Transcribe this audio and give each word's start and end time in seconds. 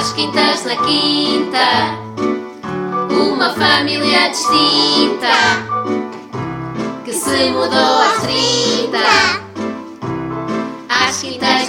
Às 0.00 0.14
quintas 0.14 0.64
na 0.64 0.76
quinta, 0.76 1.58
uma 3.10 3.50
família 3.50 4.30
distinta 4.30 5.28
que 7.04 7.12
se 7.12 7.50
mudou 7.50 7.98
às 8.00 8.22
trinta. 8.22 8.98
Às 10.88 11.20
quintas 11.20 11.59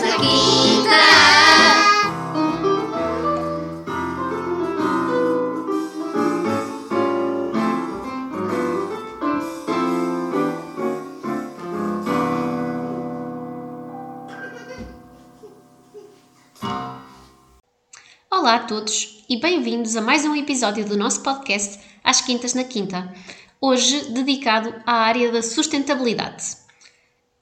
Olá 18.41 18.55
a 18.55 18.59
todos 18.63 19.23
e 19.29 19.39
bem-vindos 19.39 19.95
a 19.95 20.01
mais 20.01 20.25
um 20.25 20.35
episódio 20.35 20.83
do 20.83 20.97
nosso 20.97 21.21
podcast 21.21 21.79
Às 22.03 22.21
Quintas 22.21 22.55
na 22.55 22.63
Quinta, 22.63 23.13
hoje 23.61 24.09
dedicado 24.09 24.73
à 24.83 24.93
área 24.93 25.31
da 25.31 25.43
sustentabilidade. 25.43 26.57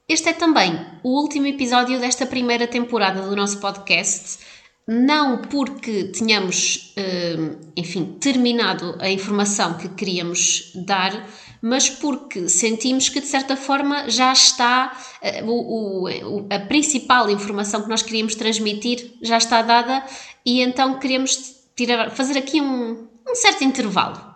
Este 0.09 0.27
é 0.27 0.33
também 0.33 0.77
o 1.01 1.17
último 1.21 1.47
episódio 1.47 2.01
desta 2.01 2.25
primeira 2.25 2.67
temporada 2.67 3.21
do 3.21 3.33
nosso 3.33 3.61
podcast, 3.61 4.39
não 4.85 5.37
porque 5.37 6.03
tenhamos, 6.11 6.91
eh, 6.97 7.37
enfim, 7.77 8.17
terminado 8.19 8.97
a 8.99 9.09
informação 9.09 9.75
que 9.75 9.87
queríamos 9.87 10.73
dar, 10.75 11.25
mas 11.61 11.89
porque 11.89 12.47
sentimos 12.47 13.09
que 13.09 13.19
de 13.19 13.27
certa 13.27 13.55
forma 13.57 14.09
já 14.09 14.31
está 14.31 14.97
eh, 15.21 15.43
o, 15.43 16.05
o, 16.05 16.47
a 16.49 16.59
principal 16.59 17.29
informação 17.29 17.81
que 17.81 17.89
nós 17.89 18.01
queríamos 18.01 18.35
transmitir 18.35 19.13
já 19.21 19.37
está 19.37 19.61
dada 19.61 20.03
e 20.45 20.61
então 20.61 20.99
queremos 20.99 21.55
tirar, 21.75 22.11
fazer 22.11 22.37
aqui 22.37 22.61
um, 22.61 23.07
um 23.27 23.35
certo 23.35 23.63
intervalo. 23.63 24.29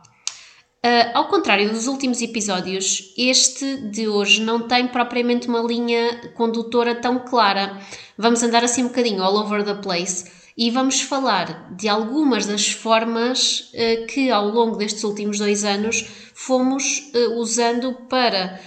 Uh, 0.86 1.11
ao 1.14 1.30
contrário 1.30 1.70
dos 1.70 1.88
últimos 1.88 2.22
episódios, 2.22 3.14
este 3.17 3.78
de 3.89 4.09
hoje 4.09 4.42
não 4.42 4.67
tem 4.67 4.86
propriamente 4.86 5.48
uma 5.48 5.61
linha 5.61 6.33
condutora 6.36 6.94
tão 6.94 7.20
clara. 7.20 7.80
Vamos 8.17 8.44
andar 8.44 8.66
assim 8.66 8.83
um 8.83 8.88
bocadinho 8.89 9.23
all 9.23 9.38
over 9.38 9.64
the 9.64 9.76
place 9.76 10.42
e 10.58 10.70
vamos 10.70 11.02
falar 11.02 11.73
de 11.76 11.88
algumas 11.88 12.46
das 12.46 12.72
formas 12.72 13.72
uh, 13.73 14.06
que 14.08 14.30
ao 14.30 14.48
longo 14.48 14.78
destes 14.78 15.04
últimos 15.04 15.40
dois 15.40 15.64
anos 15.64 16.06
fomos 16.34 17.12
uh, 17.14 17.40
usando 17.40 17.94
para 18.10 18.60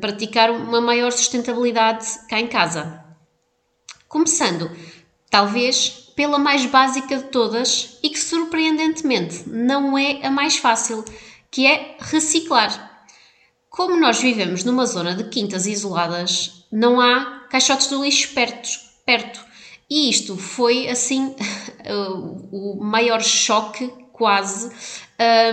praticar 0.00 0.50
uma 0.50 0.80
maior 0.80 1.12
sustentabilidade 1.12 2.04
cá 2.28 2.40
em 2.40 2.48
casa. 2.48 3.04
Começando, 4.08 4.70
talvez 5.30 6.06
pela 6.16 6.38
mais 6.38 6.64
básica 6.66 7.18
de 7.18 7.24
todas 7.24 7.98
e 8.02 8.08
que 8.08 8.18
surpreendentemente 8.18 9.48
não 9.48 9.96
é 9.96 10.26
a 10.26 10.30
mais 10.30 10.56
fácil, 10.56 11.04
que 11.50 11.66
é 11.66 11.96
reciclar. 12.00 13.06
Como 13.68 14.00
nós 14.00 14.18
vivemos 14.18 14.64
numa 14.64 14.86
zona 14.86 15.14
de 15.14 15.24
quintas 15.24 15.66
isoladas, 15.66 16.66
não 16.72 16.98
há 17.00 17.46
caixotes 17.50 17.88
de 17.88 17.94
lixo 17.96 18.32
perto, 18.34 18.68
perto. 19.04 19.45
E 19.88 20.10
isto 20.10 20.36
foi 20.36 20.88
assim 20.88 21.34
o 22.50 22.82
maior 22.82 23.22
choque, 23.22 23.92
quase, 24.12 24.70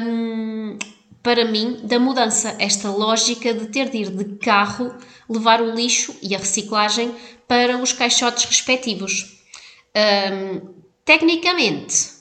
um, 0.02 0.78
para 1.22 1.46
mim, 1.46 1.82
da 1.84 2.00
mudança. 2.00 2.56
Esta 2.60 2.90
lógica 2.90 3.54
de 3.54 3.68
ter 3.68 3.90
de 3.90 3.98
ir 3.98 4.10
de 4.10 4.36
carro 4.38 4.94
levar 5.30 5.62
o 5.62 5.74
lixo 5.74 6.16
e 6.22 6.36
a 6.36 6.38
reciclagem 6.38 7.14
para 7.48 7.78
os 7.78 7.94
caixotes 7.94 8.46
respectivos. 8.46 9.42
Um, 9.96 10.74
tecnicamente, 11.06 12.12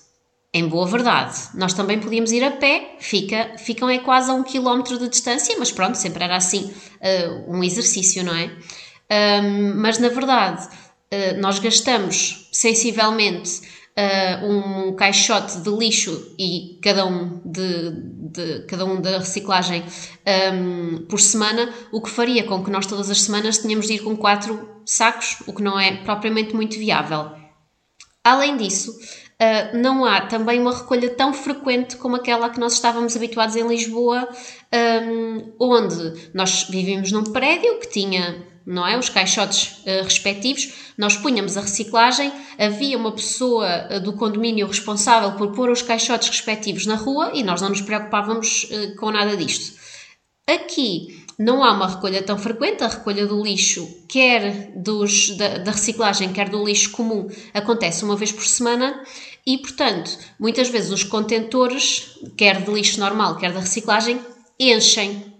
em 0.52 0.68
boa 0.68 0.86
verdade, 0.86 1.34
nós 1.54 1.72
também 1.72 1.98
podíamos 1.98 2.30
ir 2.32 2.44
a 2.44 2.50
pé, 2.50 2.96
fica, 2.98 3.56
ficam 3.56 3.88
é 3.88 3.98
quase 3.98 4.30
a 4.30 4.34
um 4.34 4.42
quilómetro 4.42 4.98
de 4.98 5.08
distância, 5.08 5.56
mas 5.58 5.72
pronto, 5.72 5.96
sempre 5.96 6.22
era 6.22 6.36
assim 6.36 6.70
uh, 7.00 7.50
um 7.50 7.64
exercício, 7.64 8.22
não 8.22 8.34
é? 8.34 8.50
Um, 9.42 9.74
mas 9.76 9.98
na 9.98 10.08
verdade, 10.08 10.68
nós 11.38 11.58
gastamos 11.58 12.48
sensivelmente 12.52 13.60
uh, 13.96 14.46
um 14.46 14.94
caixote 14.94 15.58
de 15.58 15.70
lixo 15.70 16.34
e 16.38 16.78
cada 16.82 17.04
um 17.06 17.40
de, 17.44 17.90
de 18.30 18.66
cada 18.66 18.84
um 18.84 19.00
da 19.00 19.18
reciclagem 19.18 19.84
um, 20.54 21.06
por 21.06 21.20
semana, 21.20 21.72
o 21.92 22.00
que 22.00 22.10
faria 22.10 22.44
com 22.44 22.62
que 22.64 22.70
nós 22.70 22.86
todas 22.86 23.10
as 23.10 23.22
semanas 23.22 23.58
tenhamos 23.58 23.86
de 23.86 23.94
ir 23.94 23.98
com 24.00 24.16
quatro 24.16 24.68
sacos, 24.84 25.38
o 25.46 25.52
que 25.52 25.62
não 25.62 25.78
é 25.78 25.96
propriamente 25.98 26.54
muito 26.54 26.78
viável. 26.78 27.32
Além 28.24 28.56
disso, 28.56 28.92
Uh, 29.42 29.76
não 29.76 30.04
há 30.04 30.20
também 30.20 30.60
uma 30.60 30.72
recolha 30.72 31.10
tão 31.10 31.34
frequente 31.34 31.96
como 31.96 32.14
aquela 32.14 32.48
que 32.48 32.60
nós 32.60 32.74
estávamos 32.74 33.16
habituados 33.16 33.56
em 33.56 33.66
Lisboa, 33.66 34.28
um, 34.72 35.52
onde 35.58 36.30
nós 36.32 36.68
vivíamos 36.70 37.10
num 37.10 37.24
prédio 37.24 37.80
que 37.80 37.88
tinha 37.88 38.46
não 38.66 38.86
é, 38.86 38.98
os 38.98 39.08
caixotes 39.08 39.78
uh, 39.80 40.04
respectivos, 40.04 40.72
nós 40.96 41.16
punhamos 41.16 41.56
a 41.56 41.60
reciclagem, 41.60 42.32
havia 42.58 42.96
uma 42.96 43.12
pessoa 43.12 43.66
uh, 43.90 44.00
do 44.00 44.12
condomínio 44.12 44.66
responsável 44.66 45.32
por 45.32 45.52
pôr 45.52 45.70
os 45.70 45.82
caixotes 45.82 46.28
respectivos 46.28 46.86
na 46.86 46.94
rua 46.94 47.32
e 47.34 47.42
nós 47.42 47.60
não 47.60 47.68
nos 47.68 47.80
preocupávamos 47.80 48.68
com 48.98 49.10
nada 49.10 49.36
disto. 49.36 49.80
Aqui 50.46 51.22
não 51.38 51.64
há 51.64 51.72
uma 51.72 51.88
recolha 51.88 52.22
tão 52.22 52.38
frequente, 52.38 52.84
a 52.84 52.88
recolha 52.88 53.26
do 53.26 53.42
lixo, 53.42 53.88
quer 54.08 54.72
dos, 54.76 55.36
da, 55.36 55.58
da, 55.58 55.72
reciclagem, 55.72 56.32
quer 56.32 56.48
do 56.48 56.64
lixo 56.64 56.90
comum, 56.92 57.28
acontece 57.54 58.04
uma 58.04 58.16
vez 58.16 58.30
por 58.32 58.44
semana. 58.44 59.02
E, 59.44 59.58
portanto, 59.58 60.16
muitas 60.38 60.68
vezes 60.68 60.90
os 60.90 61.02
contentores, 61.02 62.16
quer 62.36 62.62
de 62.62 62.70
lixo 62.70 63.00
normal, 63.00 63.36
quer 63.36 63.52
da 63.52 63.60
reciclagem, 63.60 64.20
enchem. 64.58 65.31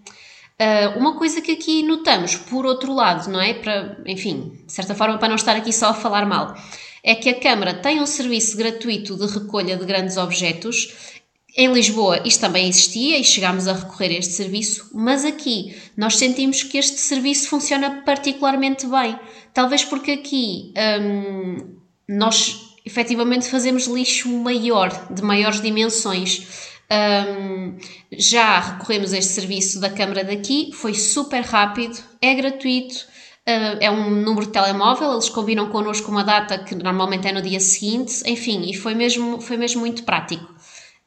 Uh, 0.59 0.99
uma 0.99 1.17
coisa 1.17 1.41
que 1.41 1.51
aqui 1.51 1.83
notamos, 1.83 2.35
por 2.35 2.65
outro 2.65 2.93
lado, 2.93 3.29
não 3.29 3.41
é? 3.41 3.53
Para, 3.53 3.97
enfim, 4.05 4.59
de 4.65 4.71
certa 4.71 4.93
forma, 4.95 5.17
para 5.17 5.27
não 5.27 5.35
estar 5.35 5.55
aqui 5.55 5.73
só 5.73 5.89
a 5.89 5.93
falar 5.93 6.25
mal, 6.25 6.55
é 7.03 7.15
que 7.15 7.29
a 7.29 7.39
Câmara 7.39 7.73
tem 7.73 8.01
um 8.01 8.05
serviço 8.05 8.55
gratuito 8.55 9.15
de 9.15 9.25
recolha 9.25 9.75
de 9.75 9.85
grandes 9.85 10.15
objetos 10.15 11.13
em 11.55 11.71
Lisboa 11.71 12.21
isto 12.25 12.41
também 12.41 12.67
existia 12.67 13.19
e 13.19 13.23
chegámos 13.23 13.67
a 13.67 13.73
recorrer 13.73 14.09
a 14.09 14.19
este 14.19 14.33
serviço, 14.33 14.89
mas 14.93 15.23
aqui 15.23 15.75
nós 15.95 16.15
sentimos 16.17 16.63
que 16.63 16.79
este 16.79 16.97
serviço 16.97 17.47
funciona 17.47 18.01
particularmente 18.03 18.87
bem. 18.87 19.17
Talvez 19.53 19.83
porque 19.83 20.11
aqui 20.11 20.73
hum, 20.99 21.75
nós 22.09 22.59
efetivamente 22.83 23.47
fazemos 23.47 23.85
lixo 23.85 24.27
maior, 24.29 24.89
de 25.13 25.21
maiores 25.21 25.61
dimensões. 25.61 26.72
Um, 26.93 27.77
já 28.11 28.59
recorremos 28.59 29.13
a 29.13 29.17
este 29.17 29.33
serviço 29.33 29.79
da 29.79 29.89
Câmara 29.89 30.23
daqui, 30.23 30.71
foi 30.73 30.93
super 30.93 31.41
rápido, 31.41 31.97
é 32.21 32.35
gratuito, 32.35 32.95
uh, 33.47 33.77
é 33.79 33.89
um 33.89 34.11
número 34.11 34.45
de 34.45 34.51
telemóvel, 34.51 35.13
eles 35.13 35.29
combinam 35.29 35.69
connosco 35.69 36.11
uma 36.11 36.23
data 36.23 36.59
que 36.59 36.75
normalmente 36.75 37.27
é 37.27 37.31
no 37.31 37.41
dia 37.41 37.59
seguinte, 37.59 38.21
enfim, 38.27 38.69
e 38.69 38.75
foi 38.75 38.93
mesmo, 38.93 39.41
foi 39.41 39.57
mesmo 39.57 39.81
muito 39.81 40.03
prático. 40.03 40.53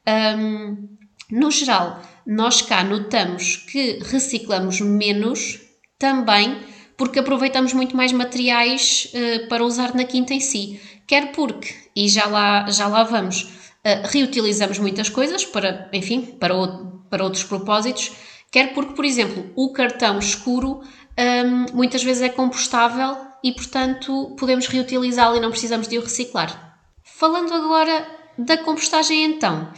Um, 0.07 0.89
no 1.31 1.51
geral, 1.51 2.01
nós 2.25 2.61
cá 2.61 2.83
notamos 2.83 3.55
que 3.55 3.99
reciclamos 4.03 4.81
menos 4.81 5.61
também 5.97 6.57
porque 6.97 7.19
aproveitamos 7.19 7.73
muito 7.73 7.95
mais 7.95 8.11
materiais 8.11 9.13
uh, 9.13 9.47
para 9.47 9.63
usar 9.63 9.93
na 9.93 10.03
quinta 10.03 10.33
em 10.33 10.39
si. 10.39 10.81
Quer 11.05 11.31
porque, 11.31 11.73
e 11.95 12.09
já 12.09 12.25
lá, 12.25 12.69
já 12.69 12.87
lá 12.87 13.03
vamos, 13.03 13.56
uh, 13.87 14.07
reutilizamos 14.07 14.77
muitas 14.79 15.07
coisas 15.07 15.45
para, 15.45 15.89
enfim, 15.93 16.21
para, 16.21 16.55
o, 16.55 16.99
para 17.09 17.23
outros 17.23 17.43
propósitos, 17.43 18.11
quer 18.51 18.73
porque, 18.73 18.93
por 18.93 19.05
exemplo, 19.05 19.49
o 19.55 19.71
cartão 19.71 20.19
escuro 20.19 20.81
um, 21.17 21.75
muitas 21.75 22.03
vezes 22.03 22.21
é 22.21 22.29
compostável 22.29 23.17
e, 23.43 23.51
portanto, 23.51 24.35
podemos 24.37 24.67
reutilizá-lo 24.67 25.37
e 25.37 25.39
não 25.39 25.49
precisamos 25.49 25.87
de 25.87 25.97
o 25.97 26.01
reciclar. 26.01 26.79
Falando 27.03 27.53
agora 27.53 28.07
da 28.37 28.57
compostagem, 28.57 29.23
então, 29.23 29.71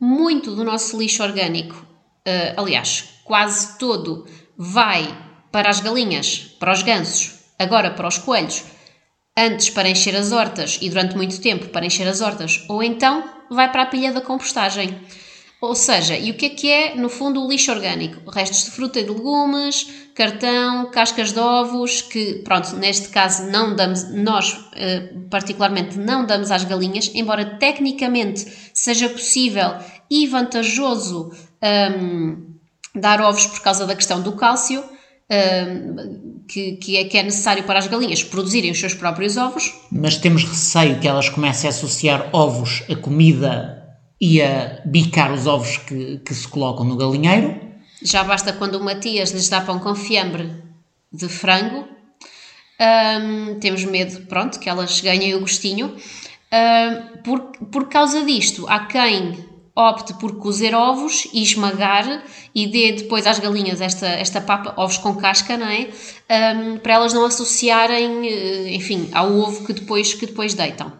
muito 0.00 0.56
do 0.56 0.64
nosso 0.64 0.98
lixo 0.98 1.22
orgânico, 1.22 1.76
uh, 1.76 2.60
aliás, 2.60 3.20
quase 3.24 3.78
todo, 3.78 4.26
vai 4.56 5.16
para 5.52 5.68
as 5.68 5.80
galinhas, 5.80 6.56
para 6.58 6.72
os 6.72 6.82
gansos, 6.82 7.38
agora 7.58 7.90
para 7.90 8.08
os 8.08 8.18
coelhos, 8.18 8.64
antes 9.36 9.70
para 9.70 9.88
encher 9.88 10.16
as 10.16 10.32
hortas 10.32 10.78
e 10.80 10.88
durante 10.88 11.16
muito 11.16 11.40
tempo 11.40 11.68
para 11.68 11.86
encher 11.86 12.08
as 12.08 12.20
hortas, 12.20 12.64
ou 12.68 12.82
então 12.82 13.24
vai 13.54 13.70
para 13.70 13.82
a 13.82 13.86
pilha 13.86 14.12
da 14.12 14.20
compostagem. 14.20 15.00
Ou 15.60 15.76
seja, 15.76 16.16
e 16.16 16.32
o 16.32 16.34
que 16.34 16.46
é 16.46 16.48
que 16.48 16.68
é, 16.68 16.96
no 16.96 17.08
fundo, 17.08 17.40
o 17.40 17.48
lixo 17.48 17.70
orgânico? 17.70 18.28
Restos 18.28 18.64
de 18.64 18.72
fruta 18.72 18.98
e 18.98 19.04
de 19.04 19.10
legumes, 19.10 19.86
cartão, 20.12 20.90
cascas 20.90 21.32
de 21.32 21.38
ovos, 21.38 22.02
que, 22.02 22.42
pronto, 22.42 22.74
neste 22.76 23.10
caso 23.10 23.44
não 23.44 23.76
damos, 23.76 24.12
nós 24.12 24.58
eh, 24.74 25.12
particularmente 25.30 25.96
não 25.96 26.26
damos 26.26 26.50
às 26.50 26.64
galinhas, 26.64 27.12
embora 27.14 27.44
tecnicamente 27.58 28.44
seja 28.74 29.08
possível 29.08 29.76
e 30.10 30.26
vantajoso 30.26 31.30
um, 32.00 32.52
dar 32.92 33.20
ovos 33.20 33.46
por 33.46 33.60
causa 33.62 33.86
da 33.86 33.94
questão 33.94 34.20
do 34.20 34.32
cálcio, 34.32 34.82
um, 35.30 36.31
que, 36.48 36.72
que, 36.72 36.96
é, 36.96 37.04
que 37.04 37.18
é 37.18 37.22
necessário 37.22 37.64
para 37.64 37.78
as 37.78 37.86
galinhas 37.86 38.22
produzirem 38.22 38.70
os 38.70 38.78
seus 38.78 38.94
próprios 38.94 39.36
ovos. 39.36 39.72
Mas 39.90 40.16
temos 40.16 40.44
receio 40.44 40.98
que 40.98 41.08
elas 41.08 41.28
comecem 41.28 41.68
a 41.68 41.70
associar 41.70 42.28
ovos 42.32 42.82
a 42.90 42.96
comida 42.96 43.82
e 44.20 44.40
a 44.40 44.80
bicar 44.84 45.32
os 45.32 45.46
ovos 45.46 45.78
que, 45.78 46.18
que 46.18 46.34
se 46.34 46.46
colocam 46.46 46.84
no 46.84 46.96
galinheiro. 46.96 47.60
Já 48.02 48.24
basta 48.24 48.52
quando 48.52 48.76
o 48.76 48.84
Matias 48.84 49.30
lhes 49.30 49.48
dá 49.48 49.60
pão 49.60 49.78
com 49.78 49.94
fiambre 49.94 50.50
de 51.12 51.28
frango. 51.28 51.88
Um, 52.80 53.58
temos 53.60 53.84
medo, 53.84 54.26
pronto, 54.26 54.58
que 54.58 54.68
elas 54.68 55.00
ganhem 55.00 55.34
o 55.34 55.40
gostinho. 55.40 55.96
Um, 56.52 57.22
por, 57.22 57.40
por 57.70 57.88
causa 57.88 58.24
disto, 58.24 58.66
há 58.68 58.86
quem 58.86 59.51
opte 59.74 60.14
por 60.14 60.38
cozer 60.38 60.74
ovos 60.74 61.26
e 61.32 61.42
esmagar 61.42 62.24
e 62.54 62.66
dê 62.66 62.92
depois 62.92 63.26
às 63.26 63.38
galinhas 63.38 63.80
esta, 63.80 64.06
esta 64.06 64.40
papa, 64.40 64.74
ovos 64.76 64.98
com 64.98 65.16
casca, 65.16 65.56
não 65.56 65.66
é? 65.66 65.88
Um, 66.54 66.78
para 66.78 66.94
elas 66.94 67.14
não 67.14 67.24
associarem, 67.24 68.28
eh, 68.28 68.74
enfim, 68.74 69.08
ao 69.12 69.32
ovo 69.32 69.64
que 69.64 69.72
depois, 69.72 70.12
que 70.12 70.26
depois 70.26 70.52
deitam. 70.54 70.92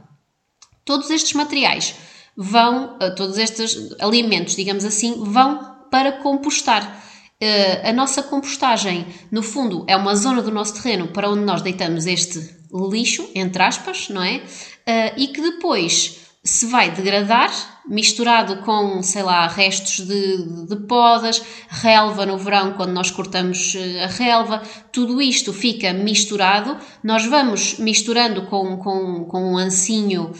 Todos 0.85 1.11
estes 1.11 1.35
materiais 1.35 1.95
vão, 2.37 2.97
eh, 3.01 3.11
todos 3.11 3.37
estes 3.37 3.95
alimentos, 4.01 4.57
digamos 4.57 4.85
assim, 4.85 5.23
vão 5.23 5.73
para 5.91 6.13
compostar. 6.13 7.01
Uh, 7.43 7.89
a 7.89 7.93
nossa 7.93 8.23
compostagem, 8.23 9.05
no 9.29 9.43
fundo, 9.43 9.85
é 9.89 9.97
uma 9.97 10.15
zona 10.15 10.41
do 10.41 10.53
nosso 10.53 10.75
terreno 10.75 11.09
para 11.09 11.29
onde 11.29 11.45
nós 11.45 11.61
deitamos 11.61 12.07
este 12.07 12.39
lixo, 12.73 13.29
entre 13.35 13.61
aspas, 13.61 14.09
não 14.09 14.23
é? 14.23 14.37
Uh, 14.37 15.13
e 15.17 15.27
que 15.27 15.43
depois 15.43 16.21
se 16.45 16.67
vai 16.67 16.91
degradar 16.91 17.51
misturado 17.87 18.59
com, 18.59 19.03
sei 19.03 19.23
lá, 19.23 19.47
restos 19.47 20.07
de, 20.07 20.67
de 20.67 20.77
podas, 20.87 21.43
relva 21.69 22.25
no 22.25 22.39
verão, 22.39 22.75
quando 22.75 22.93
nós 22.93 23.11
cortamos 23.11 23.75
eh, 23.77 24.05
a 24.05 24.07
relva, 24.07 24.63
tudo 24.93 25.21
isto 25.21 25.53
fica 25.53 25.93
misturado. 25.93 26.77
Nós 27.03 27.27
vamos 27.27 27.79
misturando 27.79 28.43
com, 28.43 28.77
com, 28.77 29.25
com 29.25 29.53
um 29.53 29.59
ancinho 29.59 30.33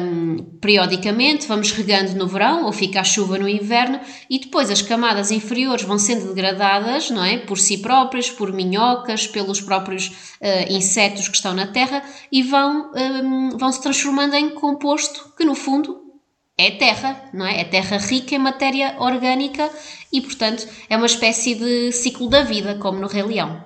um, 0.00 0.36
periodicamente, 0.60 1.46
vamos 1.46 1.70
regando 1.70 2.14
no 2.14 2.26
verão 2.26 2.64
ou 2.64 2.72
fica 2.72 3.00
a 3.00 3.04
chuva 3.04 3.38
no 3.38 3.48
inverno 3.48 4.00
e 4.28 4.38
depois 4.38 4.70
as 4.70 4.82
camadas 4.82 5.30
inferiores 5.30 5.84
vão 5.84 5.98
sendo 5.98 6.28
degradadas, 6.28 7.10
não 7.10 7.24
é? 7.24 7.38
Por 7.38 7.58
si 7.58 7.78
próprias, 7.78 8.30
por 8.30 8.52
minhocas, 8.52 9.26
pelos 9.26 9.60
próprios 9.60 10.08
uh, 10.40 10.72
insetos 10.72 11.28
que 11.28 11.36
estão 11.36 11.54
na 11.54 11.66
terra 11.66 12.02
e 12.32 12.42
vão, 12.42 12.90
um, 12.94 13.58
vão 13.58 13.70
se 13.70 13.82
transformando 13.82 14.34
em 14.34 14.50
composto 14.50 15.32
que 15.36 15.44
no 15.44 15.54
fundo 15.54 15.99
é 16.66 16.70
terra, 16.72 17.16
não 17.32 17.46
é? 17.46 17.60
É 17.60 17.64
terra 17.64 17.96
rica 17.96 18.34
em 18.34 18.38
matéria 18.38 18.94
orgânica 18.98 19.70
e, 20.12 20.20
portanto, 20.20 20.66
é 20.88 20.96
uma 20.96 21.06
espécie 21.06 21.54
de 21.54 21.92
ciclo 21.92 22.28
da 22.28 22.42
vida, 22.42 22.74
como 22.76 22.98
no 22.98 23.06
Rei 23.06 23.22
Leão. 23.22 23.64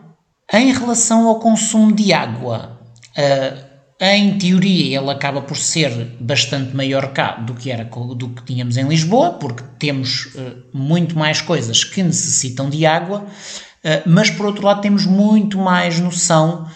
Em 0.52 0.72
relação 0.72 1.26
ao 1.26 1.38
consumo 1.38 1.92
de 1.92 2.12
água, 2.12 2.78
uh, 3.16 3.64
em 4.00 4.36
teoria 4.36 4.98
ele 4.98 5.10
acaba 5.10 5.40
por 5.40 5.56
ser 5.56 6.16
bastante 6.20 6.76
maior 6.76 7.12
cá 7.12 7.32
do 7.32 7.54
que 7.54 7.70
era 7.70 7.84
do 7.84 8.28
que 8.28 8.44
tínhamos 8.44 8.76
em 8.76 8.86
Lisboa, 8.86 9.32
porque 9.32 9.64
temos 9.78 10.26
uh, 10.34 10.62
muito 10.72 11.18
mais 11.18 11.40
coisas 11.40 11.82
que 11.82 12.02
necessitam 12.02 12.68
de 12.68 12.84
água, 12.84 13.20
uh, 13.20 14.02
mas 14.06 14.30
por 14.30 14.46
outro 14.46 14.66
lado 14.66 14.82
temos 14.82 15.06
muito 15.06 15.58
mais 15.58 15.98
noção 15.98 16.68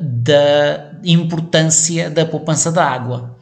da 0.00 0.92
importância 1.04 2.08
da 2.08 2.24
poupança 2.24 2.72
da 2.72 2.82
água. 2.82 3.35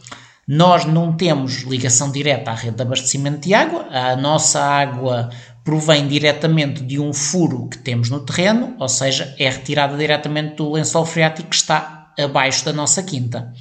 Nós 0.46 0.84
não 0.84 1.16
temos 1.16 1.62
ligação 1.62 2.12
direta 2.12 2.50
à 2.50 2.54
rede 2.54 2.76
de 2.76 2.82
abastecimento 2.82 3.40
de 3.40 3.54
água, 3.54 3.86
a 3.90 4.14
nossa 4.14 4.60
água 4.60 5.30
provém 5.64 6.06
diretamente 6.06 6.82
de 6.82 7.00
um 7.00 7.12
furo 7.12 7.66
que 7.68 7.78
temos 7.78 8.10
no 8.10 8.20
terreno, 8.20 8.76
ou 8.78 8.88
seja, 8.88 9.34
é 9.38 9.48
retirada 9.48 9.96
diretamente 9.96 10.56
do 10.56 10.70
lençol 10.72 11.06
freático 11.06 11.48
que 11.48 11.56
está 11.56 12.12
abaixo 12.18 12.64
da 12.66 12.72
nossa 12.72 13.02
quinta. 13.02 13.52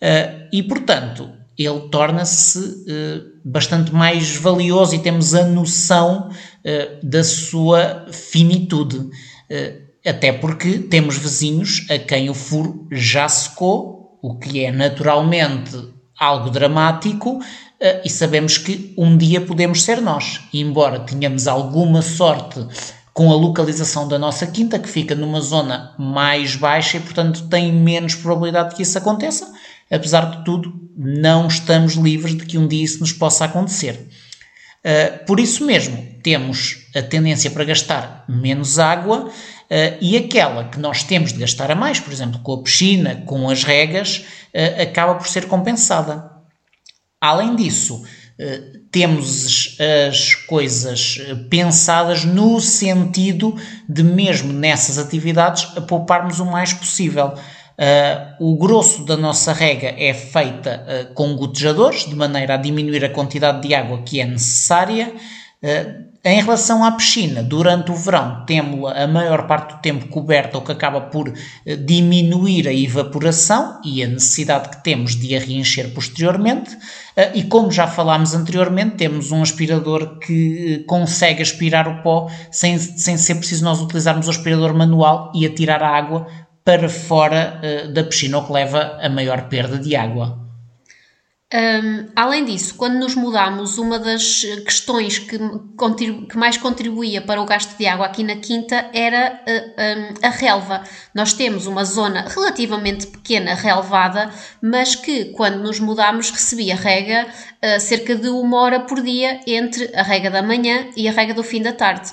Uh, 0.00 0.48
e, 0.52 0.62
portanto, 0.62 1.28
ele 1.58 1.80
torna-se 1.90 2.58
uh, 2.58 3.40
bastante 3.44 3.92
mais 3.92 4.36
valioso 4.36 4.94
e 4.94 5.00
temos 5.00 5.34
a 5.34 5.44
noção 5.44 6.30
uh, 6.30 7.06
da 7.06 7.24
sua 7.24 8.06
finitude. 8.12 9.10
até 10.06 10.32
porque 10.32 10.78
temos 10.78 11.18
vizinhos 11.18 11.84
a 11.90 11.98
quem 11.98 12.30
o 12.30 12.34
furo 12.34 12.86
já 12.92 13.28
secou, 13.28 14.18
o 14.22 14.38
que 14.38 14.64
é 14.64 14.70
naturalmente 14.70 15.76
algo 16.20 16.50
dramático 16.50 17.38
uh, 17.38 17.42
e 18.04 18.10
sabemos 18.10 18.58
que 18.58 18.92
um 18.98 19.16
dia 19.16 19.40
podemos 19.40 19.82
ser 19.82 20.02
nós. 20.02 20.42
E 20.52 20.60
embora 20.60 21.00
tenhamos 21.00 21.48
alguma 21.48 22.02
sorte 22.02 22.64
com 23.14 23.32
a 23.32 23.34
localização 23.34 24.06
da 24.06 24.18
nossa 24.18 24.46
quinta, 24.46 24.78
que 24.78 24.88
fica 24.88 25.14
numa 25.14 25.40
zona 25.40 25.94
mais 25.98 26.54
baixa 26.54 26.98
e, 26.98 27.00
portanto, 27.00 27.48
tem 27.48 27.72
menos 27.72 28.14
probabilidade 28.14 28.70
de 28.70 28.76
que 28.76 28.82
isso 28.82 28.96
aconteça, 28.98 29.52
apesar 29.90 30.30
de 30.30 30.44
tudo, 30.44 30.72
não 30.96 31.48
estamos 31.48 31.94
livres 31.94 32.36
de 32.36 32.44
que 32.44 32.58
um 32.58 32.68
dia 32.68 32.84
isso 32.84 33.00
nos 33.00 33.12
possa 33.12 33.46
acontecer. 33.46 34.08
Uh, 34.84 35.24
por 35.26 35.40
isso 35.40 35.64
mesmo, 35.64 36.06
temos 36.22 36.86
a 36.94 37.02
tendência 37.02 37.50
para 37.50 37.64
gastar 37.64 38.24
menos 38.28 38.78
água 38.78 39.30
e 40.00 40.16
aquela 40.16 40.64
que 40.64 40.80
nós 40.80 41.04
temos 41.04 41.32
de 41.32 41.38
gastar 41.38 41.70
a 41.70 41.76
mais, 41.76 42.00
por 42.00 42.12
exemplo, 42.12 42.40
com 42.40 42.54
a 42.54 42.62
piscina, 42.62 43.22
com 43.24 43.48
as 43.48 43.62
regas, 43.62 44.24
uh, 44.52 44.82
acaba 44.82 45.14
por 45.14 45.28
ser 45.28 45.46
compensada. 45.46 46.28
Além 47.20 47.54
disso, 47.54 48.02
temos 48.90 49.76
as 50.08 50.34
coisas 50.34 51.18
pensadas 51.50 52.24
no 52.24 52.58
sentido 52.58 53.54
de, 53.86 54.02
mesmo 54.02 54.52
nessas 54.52 54.96
atividades, 54.96 55.66
pouparmos 55.86 56.40
o 56.40 56.46
mais 56.46 56.72
possível. 56.72 57.34
O 58.40 58.56
grosso 58.56 59.04
da 59.04 59.18
nossa 59.18 59.52
rega 59.52 59.94
é 59.98 60.14
feita 60.14 61.12
com 61.14 61.36
gotejadores, 61.36 62.06
de 62.06 62.16
maneira 62.16 62.54
a 62.54 62.56
diminuir 62.56 63.04
a 63.04 63.10
quantidade 63.10 63.68
de 63.68 63.74
água 63.74 64.00
que 64.02 64.18
é 64.18 64.24
necessária. 64.24 65.12
Uh, 65.62 66.09
em 66.22 66.42
relação 66.42 66.84
à 66.84 66.92
piscina, 66.92 67.42
durante 67.42 67.90
o 67.90 67.94
verão 67.94 68.44
temos-la 68.44 69.04
a 69.04 69.06
maior 69.06 69.46
parte 69.46 69.74
do 69.74 69.80
tempo 69.80 70.06
coberta, 70.08 70.58
o 70.58 70.60
que 70.60 70.70
acaba 70.70 71.00
por 71.00 71.32
diminuir 71.86 72.68
a 72.68 72.74
evaporação 72.74 73.80
e 73.82 74.02
a 74.02 74.06
necessidade 74.06 74.68
que 74.68 74.84
temos 74.84 75.16
de 75.16 75.34
a 75.34 75.40
reencher 75.40 75.94
posteriormente. 75.94 76.76
E 77.34 77.42
como 77.44 77.72
já 77.72 77.86
falámos 77.86 78.34
anteriormente, 78.34 78.96
temos 78.96 79.32
um 79.32 79.40
aspirador 79.40 80.18
que 80.18 80.84
consegue 80.86 81.40
aspirar 81.40 81.88
o 81.88 82.02
pó 82.02 82.30
sem, 82.50 82.78
sem 82.78 83.16
ser 83.16 83.36
preciso 83.36 83.64
nós 83.64 83.80
utilizarmos 83.80 84.26
o 84.26 84.30
aspirador 84.30 84.74
manual 84.74 85.32
e 85.34 85.46
atirar 85.46 85.82
a 85.82 85.88
água 85.88 86.26
para 86.62 86.90
fora 86.90 87.60
da 87.94 88.04
piscina, 88.04 88.38
o 88.38 88.46
que 88.46 88.52
leva 88.52 88.98
a 89.00 89.08
maior 89.08 89.48
perda 89.48 89.78
de 89.78 89.96
água. 89.96 90.49
Um, 91.52 92.06
além 92.14 92.44
disso, 92.44 92.76
quando 92.76 92.94
nos 92.94 93.16
mudamos, 93.16 93.76
uma 93.76 93.98
das 93.98 94.42
questões 94.64 95.18
que, 95.18 95.36
que, 96.28 96.36
mais 96.36 96.56
contribuía 96.56 97.20
para 97.20 97.42
o 97.42 97.44
gasto 97.44 97.76
de 97.76 97.88
água 97.88 98.06
aqui 98.06 98.22
na 98.22 98.36
Quinta 98.36 98.88
era 98.94 99.42
uh, 99.44 100.22
um, 100.22 100.26
a 100.26 100.30
relva. 100.30 100.84
Nós 101.12 101.32
temos 101.32 101.66
uma 101.66 101.84
zona 101.84 102.24
relativamente 102.28 103.08
pequena, 103.08 103.54
relvada, 103.54 104.30
mas 104.62 104.94
que 104.94 105.26
quando 105.32 105.60
nos 105.60 105.80
mudamos 105.80 106.30
recebia 106.30 106.76
rega 106.76 107.26
uh, 107.26 107.80
cerca 107.80 108.14
de 108.14 108.28
uma 108.28 108.60
hora 108.60 108.80
por 108.80 109.02
dia 109.02 109.40
entre 109.44 109.90
a 109.92 110.04
rega 110.04 110.30
da 110.30 110.44
manhã 110.44 110.88
e 110.96 111.08
a 111.08 111.12
rega 111.12 111.34
do 111.34 111.42
fim 111.42 111.60
da 111.60 111.72
tarde. 111.72 112.12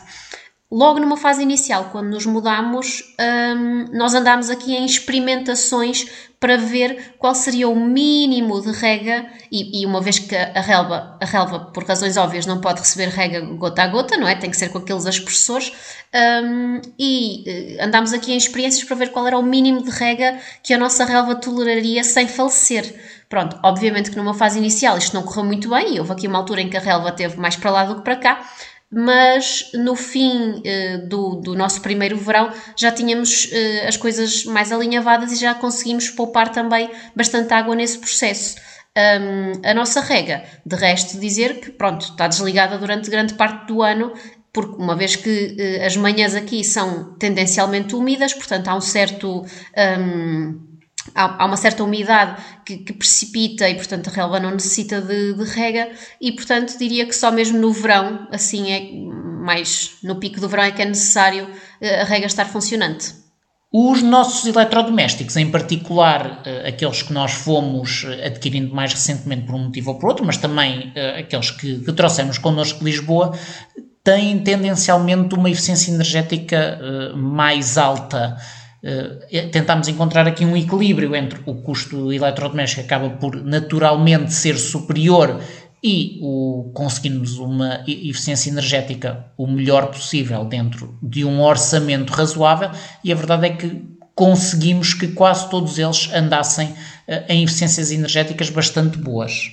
Logo 0.70 1.00
numa 1.00 1.16
fase 1.16 1.42
inicial, 1.42 1.90
quando 1.94 2.10
nos 2.10 2.26
mudamos, 2.26 3.02
hum, 3.18 3.86
nós 3.94 4.14
andámos 4.14 4.50
aqui 4.50 4.76
em 4.76 4.86
experimentações 4.86 6.27
para 6.40 6.56
ver 6.56 7.16
qual 7.18 7.34
seria 7.34 7.68
o 7.68 7.76
mínimo 7.76 8.62
de 8.62 8.72
rega, 8.72 9.26
e, 9.52 9.82
e, 9.82 9.86
uma 9.86 10.00
vez 10.00 10.20
que 10.20 10.36
a 10.36 10.62
relva, 10.62 11.18
a 11.20 11.26
relva, 11.26 11.60
por 11.74 11.84
razões 11.84 12.16
óbvias, 12.16 12.46
não 12.46 12.62
pode 12.62 12.82
receber 12.82 13.10
rega 13.10 13.42
gota 13.42 13.82
a 13.82 13.88
gota, 13.88 14.18
não 14.18 14.28
é? 14.28 14.36
Tem 14.36 14.50
que 14.50 14.58
ser 14.58 14.70
com 14.70 14.78
aqueles 14.78 15.08
aspersores, 15.08 15.72
um, 16.14 16.80
e 16.98 17.78
uh, 17.80 17.86
andámos 17.86 18.14
aqui 18.14 18.34
em 18.34 18.38
experiências 18.38 18.84
para 18.84 18.96
ver 18.96 19.12
qual 19.12 19.26
era 19.26 19.38
o 19.38 19.44
mínimo 19.44 19.84
de 19.84 19.90
rega 19.90 20.40
que 20.62 20.74
a 20.74 20.78
nossa 20.78 21.06
relva 21.06 21.36
toleraria 21.36 22.04
sem 22.04 22.28
falecer. 22.28 22.94
Pronto, 23.28 23.60
obviamente 23.64 24.12
que 24.12 24.18
numa 24.18 24.34
fase 24.34 24.60
inicial 24.60 24.98
isto 24.98 25.14
não 25.14 25.24
correu 25.24 25.44
muito 25.44 25.70
bem, 25.70 25.96
e 25.96 26.00
houve 26.00 26.12
aqui 26.12 26.28
uma 26.28 26.38
altura 26.38 26.62
em 26.62 26.70
que 26.70 26.78
a 26.78 26.80
relva 26.80 27.12
teve 27.12 27.38
mais 27.38 27.56
para 27.56 27.72
lá 27.72 27.86
do 27.86 27.96
que 27.96 28.02
para 28.02 28.16
cá, 28.16 28.48
mas 28.92 29.70
no 29.74 29.96
fim 29.96 30.62
uh, 30.62 31.08
do, 31.08 31.36
do, 31.36 31.56
nosso 31.56 31.82
primeiro 31.82 32.18
verão 32.18 32.52
já 32.76 32.92
tínhamos 32.92 33.46
uh, 33.46 33.88
as 33.88 33.98
coisas 33.98 34.46
mais 34.46 34.72
alinhavadas 34.72 35.32
e 35.32 35.36
já 35.36 35.54
conseguimos 35.54 36.10
poupar 36.10 36.50
também 36.50 36.90
bastante 37.16 37.54
água 37.54 37.76
nesse 37.76 38.00
processo. 38.00 38.56
Um, 38.98 39.62
a 39.64 39.74
nossa 39.76 40.02
rega, 40.02 40.44
de 40.66 40.76
resto, 40.76 41.20
dizer 41.20 41.60
que 41.60 41.70
pronto, 41.72 42.04
está 42.04 42.28
desligada 42.28 42.80
durante 42.80 43.12
grande 43.12 43.36
parte 43.36 43.68
do 43.68 43.84
ano, 43.84 44.14
porque 44.52 44.82
uma 44.82 44.96
vez 44.96 45.16
que 45.16 45.56
uh, 45.60 45.86
as 45.86 45.96
manhãs 45.96 46.34
aqui 46.34 46.64
são 46.64 47.14
tendencialmente 47.20 47.94
úmidas, 47.96 48.34
portanto 48.34 48.68
há 48.70 48.76
um 48.76 48.82
certo. 48.82 49.46
Um, 49.78 50.77
há, 51.16 51.46
uma 51.46 51.58
certa 51.58 51.84
umidade 51.84 52.42
que, 52.66 52.78
que, 52.78 52.94
precipita 52.94 53.68
e, 53.70 53.76
portanto, 53.76 54.10
a 54.10 54.14
relva 54.14 54.40
não 54.40 54.52
necessita 54.52 55.02
de, 55.02 55.34
de, 55.34 55.44
rega 55.44 55.90
e, 56.22 56.32
portanto, 56.32 56.78
diria 56.78 57.06
que 57.06 57.16
só 57.16 57.32
mesmo 57.32 57.58
no 57.58 57.72
verão, 57.72 58.28
assim 58.32 58.72
é 58.72 58.92
mais 59.44 59.98
no 60.04 60.16
pico 60.16 60.40
do 60.40 60.50
verão 60.50 60.64
é 60.64 60.72
que 60.72 60.82
é 60.82 60.86
necessário 60.86 61.48
eh, 61.80 62.02
a 62.02 62.04
rega 62.04 62.26
estar 62.26 62.46
funcionante. 62.46 63.14
Os 63.72 64.02
nossos 64.02 64.46
eletrodomésticos, 64.46 65.36
em 65.36 65.52
particular 65.52 66.42
uh, 66.46 66.68
aqueles 66.68 67.02
que 67.02 67.12
nós 67.12 67.34
fomos 67.34 68.06
adquirindo 68.26 68.74
mais 68.74 68.94
recentemente 68.94 69.46
por 69.46 69.56
um 69.56 69.66
motivo 69.66 69.92
ou 69.92 70.00
por 70.00 70.10
outro, 70.10 70.26
mas 70.26 70.38
também 70.38 70.94
aqueles 71.20 71.52
que, 71.52 71.80
que 71.80 71.92
trouxemos 71.92 72.38
connosco 72.38 72.80
de 72.80 72.86
Lisboa, 72.86 73.38
têm 74.04 74.40
tendencialmente 74.40 75.36
uma 75.36 75.50
eficiência 75.50 75.92
energética 75.92 76.80
mais 77.14 77.78
alta. 77.78 78.38
Uh, 78.88 79.50
tentámos 79.52 79.90
encontrar 79.90 80.26
aqui 80.26 80.46
um 80.46 80.56
equilíbrio 80.56 81.14
entre 81.14 81.42
o 81.46 81.56
custo 81.56 81.98
do 81.98 82.14
eletrodoméstico 82.14 82.88
que 82.88 82.94
acaba 82.94 83.10
por 83.18 83.36
naturalmente 83.44 84.34
ser 84.34 84.58
superior 84.58 85.42
e 85.84 86.20
o, 86.22 86.72
conseguirmos 86.74 87.38
uma 87.38 87.84
eficiência 87.86 88.50
energética 88.50 89.26
o 89.38 89.46
melhor 89.46 89.88
possível 89.88 90.46
dentro 90.46 90.98
de 91.04 91.26
um 91.26 91.42
orçamento 91.42 92.14
razoável 92.14 92.72
e 93.04 93.12
a 93.12 93.16
verdade 93.16 93.48
é 93.48 93.50
que 93.50 93.98
conseguimos 94.16 94.94
que 94.94 95.10
quase 95.10 95.50
todos 95.50 95.78
eles 95.78 96.10
andassem 96.14 96.70
uh, 96.70 96.76
em 97.28 97.44
eficiências 97.44 97.92
energéticas 97.92 98.50
bastante 98.50 98.98
boas. 98.98 99.52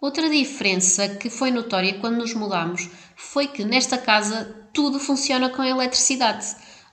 Outra 0.00 0.28
diferença 0.28 1.08
que 1.08 1.30
foi 1.30 1.50
notória 1.50 1.94
quando 1.94 2.18
nos 2.18 2.34
mudámos 2.34 2.90
foi 3.14 3.46
que 3.46 3.64
nesta 3.64 3.96
casa 3.96 4.66
tudo 4.72 4.98
funciona 4.98 5.48
com 5.48 5.64
eletricidade. 5.64 6.44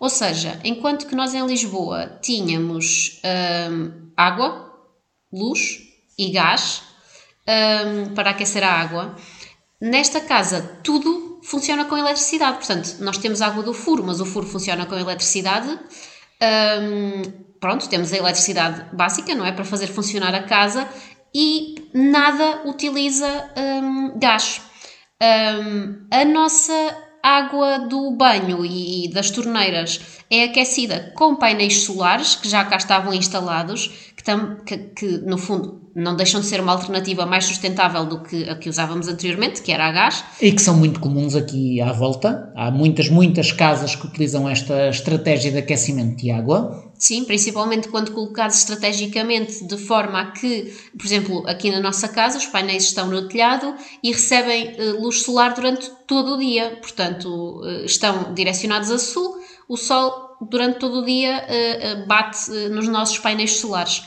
Ou 0.03 0.09
seja, 0.09 0.59
enquanto 0.65 1.07
que 1.07 1.15
nós 1.15 1.33
em 1.33 1.45
Lisboa 1.47 2.19
tínhamos 2.21 3.21
hum, 3.71 4.11
água, 4.17 4.69
luz 5.31 5.79
e 6.19 6.29
gás 6.29 6.83
hum, 7.47 8.13
para 8.13 8.31
aquecer 8.31 8.65
a 8.65 8.69
água, 8.69 9.15
nesta 9.79 10.19
casa 10.19 10.77
tudo 10.83 11.39
funciona 11.41 11.85
com 11.85 11.97
eletricidade. 11.97 12.57
Portanto, 12.57 12.97
nós 12.99 13.17
temos 13.17 13.41
água 13.41 13.63
do 13.63 13.73
furo, 13.73 14.03
mas 14.05 14.19
o 14.19 14.25
furo 14.25 14.45
funciona 14.45 14.85
com 14.85 14.99
eletricidade. 14.99 15.69
Hum, 15.71 17.21
pronto, 17.61 17.87
temos 17.87 18.11
a 18.11 18.17
eletricidade 18.17 18.93
básica, 18.93 19.33
não 19.33 19.45
é? 19.45 19.53
Para 19.53 19.63
fazer 19.63 19.87
funcionar 19.87 20.35
a 20.35 20.43
casa 20.43 20.85
e 21.33 21.75
nada 21.93 22.63
utiliza 22.65 23.53
gás. 24.17 24.59
A 26.11 26.25
nossa 26.25 27.02
água 27.23 27.79
do 27.79 28.11
banho 28.11 28.65
e 28.65 29.07
das 29.07 29.31
torneiras. 29.31 30.21
É 30.29 30.43
aquecida 30.43 31.13
com 31.15 31.37
painéis 31.37 31.83
solares 31.83 32.35
que 32.35 32.49
já 32.49 32.65
cá 32.65 32.75
estavam 32.75 33.13
instalados, 33.13 34.12
que, 34.23 34.25
tam, 34.25 34.57
que, 34.65 34.77
que, 34.77 35.17
no 35.19 35.37
fundo 35.37 35.83
não 35.93 36.15
deixam 36.15 36.39
de 36.41 36.47
ser 36.47 36.59
uma 36.59 36.71
alternativa 36.71 37.25
mais 37.25 37.45
sustentável 37.45 38.05
do 38.05 38.23
que 38.23 38.49
a 38.49 38.55
que 38.55 38.67
usávamos 38.67 39.07
anteriormente, 39.07 39.61
que 39.61 39.71
era 39.71 39.87
a 39.87 39.91
gás. 39.91 40.23
E 40.41 40.51
que 40.51 40.61
são 40.61 40.75
muito 40.75 40.99
comuns 40.99 41.35
aqui 41.35 41.79
à 41.81 41.91
volta. 41.91 42.51
Há 42.55 42.71
muitas, 42.71 43.09
muitas 43.09 43.51
casas 43.51 43.95
que 43.95 44.07
utilizam 44.07 44.49
esta 44.49 44.89
estratégia 44.89 45.51
de 45.51 45.59
aquecimento 45.59 46.17
de 46.17 46.31
água. 46.31 46.91
Sim, 46.97 47.25
principalmente 47.25 47.89
quando 47.89 48.11
colocados 48.11 48.57
estrategicamente 48.57 49.67
de 49.67 49.77
forma 49.77 50.21
a 50.21 50.31
que, 50.31 50.73
por 50.97 51.05
exemplo, 51.05 51.43
aqui 51.45 51.69
na 51.69 51.81
nossa 51.81 52.07
casa 52.07 52.37
os 52.37 52.45
painéis 52.45 52.85
estão 52.85 53.07
no 53.07 53.27
telhado 53.27 53.75
e 54.01 54.11
recebem 54.11 54.73
uh, 54.79 55.01
luz 55.01 55.21
solar 55.21 55.53
durante 55.53 55.91
todo 56.07 56.35
o 56.35 56.37
dia. 56.39 56.77
Portanto, 56.81 57.61
uh, 57.61 57.85
estão 57.85 58.33
direcionados 58.33 58.89
a 58.89 58.97
sul, 58.97 59.35
o 59.67 59.77
sol 59.77 60.32
durante 60.49 60.79
todo 60.79 60.99
o 60.99 61.05
dia 61.05 61.45
uh, 61.45 62.07
bate 62.07 62.49
nos 62.69 62.87
nossos 62.87 63.19
painéis 63.19 63.57
solares. 63.57 64.03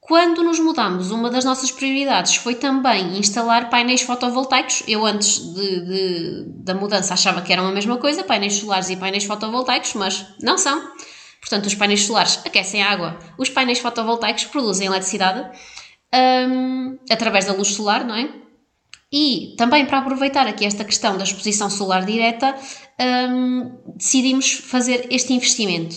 Quando 0.00 0.42
nos 0.42 0.58
mudamos, 0.58 1.12
uma 1.12 1.30
das 1.30 1.44
nossas 1.44 1.70
prioridades 1.70 2.34
foi 2.34 2.56
também 2.56 3.16
instalar 3.16 3.70
painéis 3.70 4.02
fotovoltaicos. 4.02 4.82
Eu, 4.88 5.06
antes 5.06 5.38
de, 5.54 5.80
de, 5.84 6.44
da 6.64 6.74
mudança, 6.74 7.14
achava 7.14 7.42
que 7.42 7.52
eram 7.52 7.68
a 7.68 7.70
mesma 7.70 7.96
coisa, 7.96 8.24
painéis 8.24 8.54
solares 8.54 8.90
e 8.90 8.96
painéis 8.96 9.24
fotovoltaicos, 9.24 9.94
mas 9.94 10.26
não 10.42 10.58
são. 10.58 10.90
Portanto, 11.40 11.66
os 11.66 11.74
painéis 11.76 12.06
solares 12.06 12.40
aquecem 12.44 12.82
a 12.82 12.90
água, 12.90 13.18
os 13.38 13.48
painéis 13.48 13.78
fotovoltaicos 13.78 14.46
produzem 14.46 14.88
eletricidade 14.88 15.48
um, 16.12 16.98
através 17.08 17.46
da 17.46 17.52
luz 17.52 17.68
solar, 17.68 18.04
não 18.04 18.16
é? 18.16 18.28
E 19.12 19.54
também 19.56 19.86
para 19.86 19.98
aproveitar 19.98 20.46
aqui 20.46 20.64
esta 20.64 20.84
questão 20.84 21.16
da 21.16 21.24
exposição 21.24 21.68
solar 21.68 22.04
direta, 22.04 22.54
um, 23.30 23.72
decidimos 23.96 24.52
fazer 24.52 25.08
este 25.10 25.32
investimento. 25.32 25.96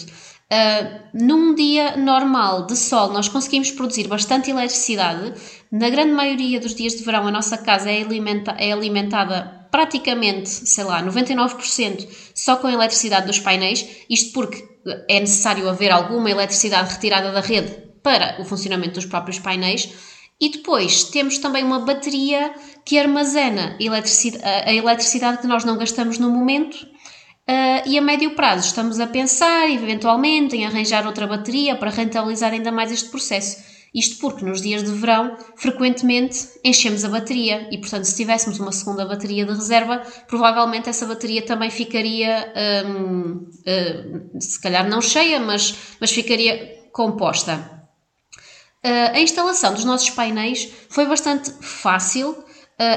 Uh, 0.52 1.00
num 1.14 1.54
dia 1.56 1.96
normal 1.98 2.66
de 2.66 2.76
sol, 2.76 3.12
nós 3.12 3.28
conseguimos 3.28 3.72
produzir 3.72 4.08
bastante 4.08 4.50
eletricidade. 4.50 5.34
Na 5.72 5.90
grande 5.90 6.12
maioria 6.12 6.60
dos 6.60 6.74
dias 6.74 6.94
de 6.94 7.04
verão, 7.04 7.28
a 7.28 7.32
nossa 7.32 7.58
casa 7.58 7.90
é, 7.90 8.02
alimenta 8.02 8.52
é 8.58 8.72
alimentada 8.72 9.68
praticamente, 9.72 10.50
sei 10.50 10.84
lá, 10.84 11.04
99% 11.04 12.08
só 12.36 12.58
com 12.58 12.68
a 12.68 12.74
eletricidade 12.74 13.26
dos 13.26 13.40
painéis. 13.40 13.86
Isto 14.10 14.34
porque 14.34 14.64
é 15.10 15.20
necessário 15.20 15.68
haver 15.68 15.92
alguma 15.92 16.30
eletricidade 16.30 16.94
retirada 16.94 17.32
da 17.32 17.42
rede 17.42 17.72
para 18.04 18.40
o 18.40 18.46
funcionamento 18.46 18.96
dos 18.96 19.06
próprios 19.06 19.40
painéis. 19.40 19.90
E 20.40 20.50
depois 20.50 21.06
temos 21.06 21.38
também 21.38 21.64
uma 21.64 21.80
bateria 21.80 22.54
que 22.86 22.98
armazena 23.00 23.78
a 24.66 24.74
eletricidade 24.74 25.38
que 25.40 25.48
nós 25.48 25.64
não 25.64 25.78
gastamos 25.78 26.18
no 26.18 26.30
momento 26.30 26.94
Uh, 27.44 27.84
e 27.86 27.98
a 27.98 28.02
médio 28.02 28.36
prazo 28.36 28.68
estamos 28.68 29.02
a 29.02 29.08
pensar, 29.08 29.70
eventualmente, 29.70 30.56
em 30.56 30.66
arranjar 30.66 31.06
outra 31.06 31.28
bateria 31.28 31.76
para 31.76 31.92
rentabilizar 31.92 32.54
ainda 32.54 32.72
mais 32.72 32.90
este 32.90 33.10
processo. 33.10 33.62
Isto 33.94 34.18
porque 34.20 34.46
nos 34.46 34.62
dias 34.62 34.82
de 34.82 34.92
verão, 34.92 35.38
frequentemente, 35.58 36.48
enchemos 36.64 37.04
a 37.04 37.10
bateria 37.10 37.68
e, 37.70 37.78
portanto, 37.78 38.06
se 38.06 38.16
tivéssemos 38.16 38.60
uma 38.60 38.72
segunda 38.72 39.06
bateria 39.06 39.46
de 39.46 39.52
reserva, 39.52 40.02
provavelmente 40.26 40.90
essa 40.90 41.06
bateria 41.06 41.46
também 41.46 41.70
ficaria, 41.70 42.52
um, 42.88 43.46
uh, 43.46 44.42
se 44.42 44.60
calhar 44.62 44.88
não 44.88 45.02
cheia, 45.02 45.40
mas, 45.40 45.78
mas 46.00 46.12
ficaria 46.12 46.82
composta. 46.94 47.83
Uh, 48.86 49.16
a 49.16 49.20
instalação 49.20 49.74
dos 49.74 49.86
nossos 49.86 50.10
painéis 50.10 50.70
foi 50.90 51.06
bastante 51.06 51.52
fácil, 51.62 52.44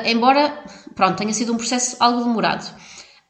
embora, 0.05 0.65
pronto, 0.97 1.17
tenha 1.17 1.33
sido 1.33 1.53
um 1.53 1.57
processo 1.57 1.97
algo 2.01 2.25
demorado. 2.25 2.75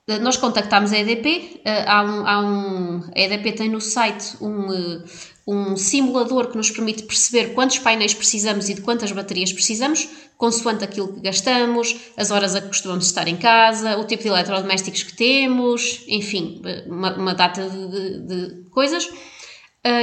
Eh, 0.08 0.18
nós 0.20 0.36
contactámos 0.36 0.92
a 0.92 0.98
EDP, 0.98 1.60
eh, 1.64 1.84
há 1.86 2.02
um, 2.02 2.26
há 2.26 2.40
um, 2.40 3.02
a 3.14 3.20
EDP 3.20 3.52
tem 3.52 3.68
no 3.68 3.80
site 3.80 4.36
um, 4.40 4.72
eh, 4.72 5.02
um 5.48 5.76
simulador 5.76 6.48
que 6.48 6.56
nos 6.56 6.70
permite 6.70 7.02
perceber 7.02 7.54
quantos 7.54 7.78
painéis 7.80 8.14
precisamos 8.14 8.68
e 8.68 8.74
de 8.74 8.82
quantas 8.82 9.10
baterias 9.10 9.52
precisamos, 9.52 10.08
consoante 10.36 10.84
aquilo 10.84 11.12
que 11.12 11.20
gastamos, 11.20 11.96
as 12.16 12.30
horas 12.30 12.54
a 12.54 12.60
que 12.60 12.68
costumamos 12.68 13.06
estar 13.06 13.26
em 13.26 13.36
casa, 13.36 13.98
o 13.98 14.04
tipo 14.04 14.22
de 14.22 14.28
eletrodomésticos 14.28 15.02
que 15.02 15.16
temos, 15.16 16.04
enfim, 16.06 16.62
uma, 16.86 17.16
uma 17.16 17.34
data 17.34 17.68
de, 17.68 17.88
de, 17.88 18.20
de 18.20 18.70
coisas. 18.70 19.08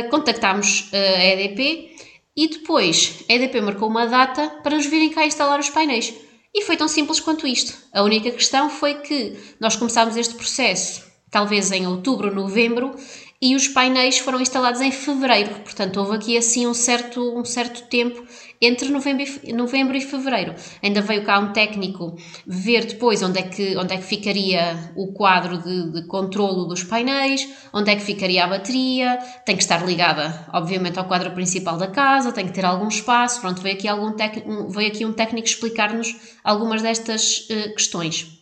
Contactámos 0.10 0.89
a 0.93 1.25
EDP 1.25 1.93
e 2.35 2.47
depois 2.47 3.23
a 3.29 3.33
EDP 3.33 3.61
marcou 3.61 3.89
uma 3.89 4.05
data 4.05 4.47
para 4.63 4.75
nos 4.75 4.85
virem 4.85 5.09
cá 5.09 5.25
instalar 5.25 5.59
os 5.59 5.69
painéis. 5.69 6.13
E 6.53 6.61
foi 6.63 6.77
tão 6.77 6.87
simples 6.87 7.19
quanto 7.19 7.47
isto. 7.47 7.75
A 7.91 8.03
única 8.03 8.31
questão 8.31 8.69
foi 8.69 8.95
que 8.95 9.37
nós 9.59 9.75
começámos 9.75 10.15
este 10.15 10.35
processo 10.35 11.13
talvez 11.33 11.71
em 11.71 11.87
outubro, 11.87 12.33
novembro, 12.33 12.95
e 13.43 13.57
os 13.57 13.67
painéis 13.67 14.19
foram 14.19 14.39
instalados 14.39 14.79
em 14.79 14.89
fevereiro. 14.89 15.55
Portanto, 15.55 15.97
houve 15.97 16.15
aqui 16.15 16.38
assim 16.38 16.65
um 16.65 16.73
certo, 16.73 17.38
um 17.38 17.43
certo 17.43 17.83
tempo 17.89 18.23
entre 18.62 18.88
novembro 18.88 19.25
e, 19.43 19.51
novembro 19.51 19.97
e 19.97 20.01
fevereiro. 20.01 20.55
Ainda 20.81 21.01
veio 21.01 21.25
cá 21.25 21.39
um 21.39 21.51
técnico 21.51 22.15
ver 22.47 22.85
depois 22.85 23.21
onde 23.21 23.39
é 23.39 23.41
que, 23.41 23.75
onde 23.75 23.95
é 23.95 23.97
que 23.97 24.05
ficaria 24.05 24.93
o 24.95 25.12
quadro 25.12 25.57
de, 25.57 25.91
de 25.91 26.07
controlo 26.07 26.63
dos 26.63 26.85
painéis, 26.85 27.45
onde 27.73 27.91
é 27.91 27.97
que 27.97 28.01
ficaria 28.01 28.45
a 28.45 28.47
bateria, 28.47 29.19
tem 29.45 29.57
que 29.57 29.63
estar 29.63 29.85
ligada, 29.85 30.47
obviamente, 30.53 30.97
ao 30.97 31.03
quadro 31.03 31.31
principal 31.31 31.75
da 31.75 31.88
casa, 31.88 32.31
tem 32.31 32.47
que 32.47 32.53
ter 32.53 32.63
algum 32.63 32.88
espaço. 32.88 33.41
Pronto, 33.41 33.62
veio 33.62 33.75
aqui, 33.75 33.89
algum 33.89 34.13
técnico, 34.13 34.69
veio 34.69 34.88
aqui 34.88 35.05
um 35.05 35.12
técnico 35.12 35.50
explicar-nos 35.50 36.15
algumas 36.45 36.81
destas 36.81 37.45
uh, 37.50 37.73
questões. 37.73 38.41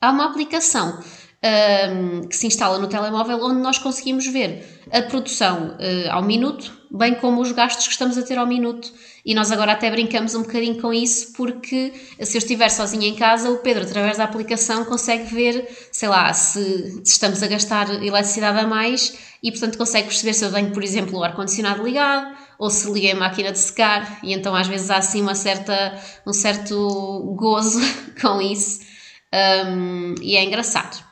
Há 0.00 0.10
uma 0.10 0.24
aplicação 0.24 0.98
um, 1.42 2.20
que 2.28 2.36
se 2.36 2.46
instala 2.46 2.78
no 2.78 2.86
telemóvel, 2.86 3.42
onde 3.42 3.60
nós 3.60 3.78
conseguimos 3.78 4.26
ver 4.26 4.80
a 4.92 5.02
produção 5.02 5.70
uh, 5.70 6.10
ao 6.10 6.22
minuto, 6.22 6.72
bem 6.90 7.14
como 7.16 7.40
os 7.40 7.50
gastos 7.50 7.86
que 7.86 7.92
estamos 7.92 8.16
a 8.16 8.22
ter 8.22 8.38
ao 8.38 8.46
minuto. 8.46 8.92
E 9.24 9.34
nós 9.34 9.52
agora 9.52 9.72
até 9.72 9.88
brincamos 9.90 10.34
um 10.34 10.42
bocadinho 10.42 10.80
com 10.80 10.92
isso, 10.92 11.32
porque 11.34 11.92
se 12.20 12.36
eu 12.36 12.38
estiver 12.38 12.68
sozinha 12.68 13.06
em 13.06 13.14
casa, 13.14 13.50
o 13.50 13.58
Pedro, 13.58 13.84
através 13.84 14.18
da 14.18 14.24
aplicação, 14.24 14.84
consegue 14.84 15.32
ver, 15.32 15.68
sei 15.92 16.08
lá, 16.08 16.32
se, 16.32 17.02
se 17.04 17.12
estamos 17.12 17.40
a 17.40 17.46
gastar 17.46 17.88
eletricidade 18.02 18.58
a 18.58 18.66
mais 18.66 19.16
e, 19.40 19.50
portanto, 19.52 19.78
consegue 19.78 20.08
perceber 20.08 20.34
se 20.34 20.44
eu 20.44 20.52
tenho, 20.52 20.72
por 20.72 20.82
exemplo, 20.82 21.18
o 21.18 21.24
ar-condicionado 21.24 21.84
ligado 21.84 22.36
ou 22.58 22.68
se 22.68 22.90
liguei 22.90 23.12
a 23.12 23.16
máquina 23.16 23.52
de 23.52 23.58
secar. 23.58 24.18
E 24.24 24.32
então, 24.32 24.56
às 24.56 24.66
vezes, 24.66 24.90
há 24.90 24.96
assim 24.96 25.22
uma 25.22 25.36
certa, 25.36 25.96
um 26.26 26.32
certo 26.32 27.34
gozo 27.36 27.80
com 28.20 28.40
isso. 28.40 28.91
Um, 29.32 30.14
e 30.20 30.36
é 30.36 30.44
engraçado. 30.44 31.02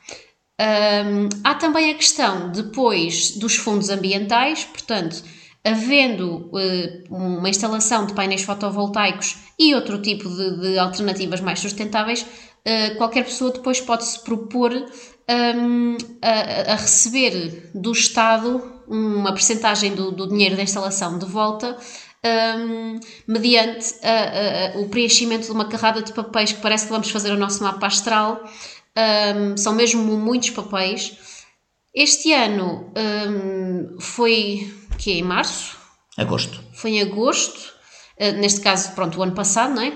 Um, 0.61 1.29
há 1.43 1.55
também 1.55 1.91
a 1.91 1.95
questão 1.95 2.53
depois 2.53 3.37
dos 3.37 3.57
fundos 3.57 3.89
ambientais, 3.89 4.65
portanto, 4.65 5.23
havendo 5.65 6.51
uh, 6.53 7.15
uma 7.15 7.49
instalação 7.49 8.05
de 8.05 8.15
painéis 8.15 8.43
fotovoltaicos 8.43 9.37
e 9.59 9.75
outro 9.75 10.01
tipo 10.03 10.29
de, 10.29 10.61
de 10.61 10.79
alternativas 10.79 11.41
mais 11.41 11.61
sustentáveis, 11.61 12.23
uh, 12.23 12.97
qualquer 12.99 13.25
pessoa 13.25 13.53
depois 13.53 13.81
pode-se 13.81 14.23
propor 14.23 14.73
um, 14.75 15.97
a, 16.21 16.73
a, 16.73 16.77
receber 16.77 17.71
do 17.75 17.93
Estado 17.93 18.81
uma 18.87 19.33
percentagem 19.33 19.95
do, 19.95 20.11
do 20.11 20.29
dinheiro 20.29 20.57
da 20.57 20.63
instalação 20.63 21.19
de 21.19 21.25
volta 21.25 21.77
um, 22.25 23.01
mediante 23.27 23.95
a, 24.03 24.77
a, 24.77 24.81
o 24.81 24.89
preenchimento 24.89 25.47
de 25.47 25.53
uma 25.53 25.69
carrada 25.69 26.03
de 26.03 26.13
papéis 26.13 26.53
que 26.53 26.61
parece 26.61 26.85
que 26.85 26.93
vamos 26.93 27.11
fazer 27.11 27.33
o 27.33 27.39
nosso 27.39 27.63
mapa 27.63 27.87
astral. 27.87 28.45
Um, 28.97 29.57
são 29.57 29.75
mesmo 29.75 30.03
muitos 30.03 30.51
papéis. 30.51 31.17
Este 31.95 32.33
ano 32.33 32.93
um, 32.97 34.01
foi 34.01 34.73
que 34.99 35.13
é 35.13 35.15
em 35.15 35.23
março? 35.23 35.77
Agosto. 36.17 36.63
Foi 36.75 36.93
em 36.93 37.01
agosto, 37.01 37.73
uh, 38.21 38.33
neste 38.33 38.61
caso, 38.61 38.93
pronto, 38.93 39.19
o 39.19 39.23
ano 39.23 39.35
passado, 39.35 39.75
não 39.75 39.83
é? 39.83 39.93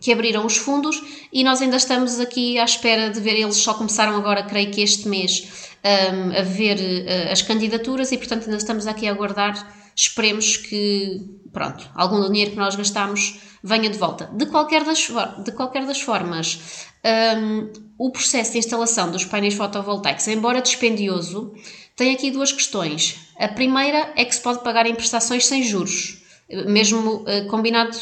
Que 0.00 0.12
abriram 0.12 0.46
os 0.46 0.56
fundos 0.56 1.00
e 1.30 1.44
nós 1.44 1.60
ainda 1.60 1.76
estamos 1.76 2.18
aqui 2.18 2.58
à 2.58 2.64
espera 2.64 3.10
de 3.10 3.20
ver. 3.20 3.38
Eles 3.38 3.56
só 3.56 3.74
começaram 3.74 4.16
agora, 4.16 4.42
creio 4.42 4.70
que 4.70 4.80
este 4.80 5.06
mês, 5.06 5.71
um, 5.84 6.38
a 6.38 6.42
ver 6.42 6.78
uh, 6.78 7.32
as 7.32 7.42
candidaturas 7.42 8.12
e, 8.12 8.18
portanto, 8.18 8.44
ainda 8.44 8.56
estamos 8.56 8.86
aqui 8.86 9.08
a 9.08 9.10
aguardar. 9.10 9.54
Esperemos 9.94 10.56
que, 10.56 11.20
pronto, 11.52 11.90
algum 11.94 12.26
dinheiro 12.30 12.52
que 12.52 12.56
nós 12.56 12.74
gastamos 12.76 13.40
venha 13.62 13.90
de 13.90 13.98
volta. 13.98 14.30
De 14.32 14.46
qualquer 14.46 14.84
das, 14.84 15.08
de 15.44 15.52
qualquer 15.52 15.86
das 15.86 16.00
formas, 16.00 16.88
um, 17.36 17.70
o 17.98 18.10
processo 18.10 18.52
de 18.52 18.58
instalação 18.58 19.10
dos 19.10 19.24
painéis 19.24 19.54
fotovoltaicos, 19.54 20.26
embora 20.28 20.60
dispendioso, 20.60 21.54
tem 21.94 22.12
aqui 22.14 22.30
duas 22.30 22.52
questões. 22.52 23.18
A 23.38 23.48
primeira 23.48 24.12
é 24.16 24.24
que 24.24 24.34
se 24.34 24.40
pode 24.40 24.62
pagar 24.64 24.86
em 24.86 24.94
prestações 24.94 25.46
sem 25.46 25.62
juros, 25.62 26.22
mesmo 26.66 27.22
uh, 27.22 27.46
combinado 27.48 27.96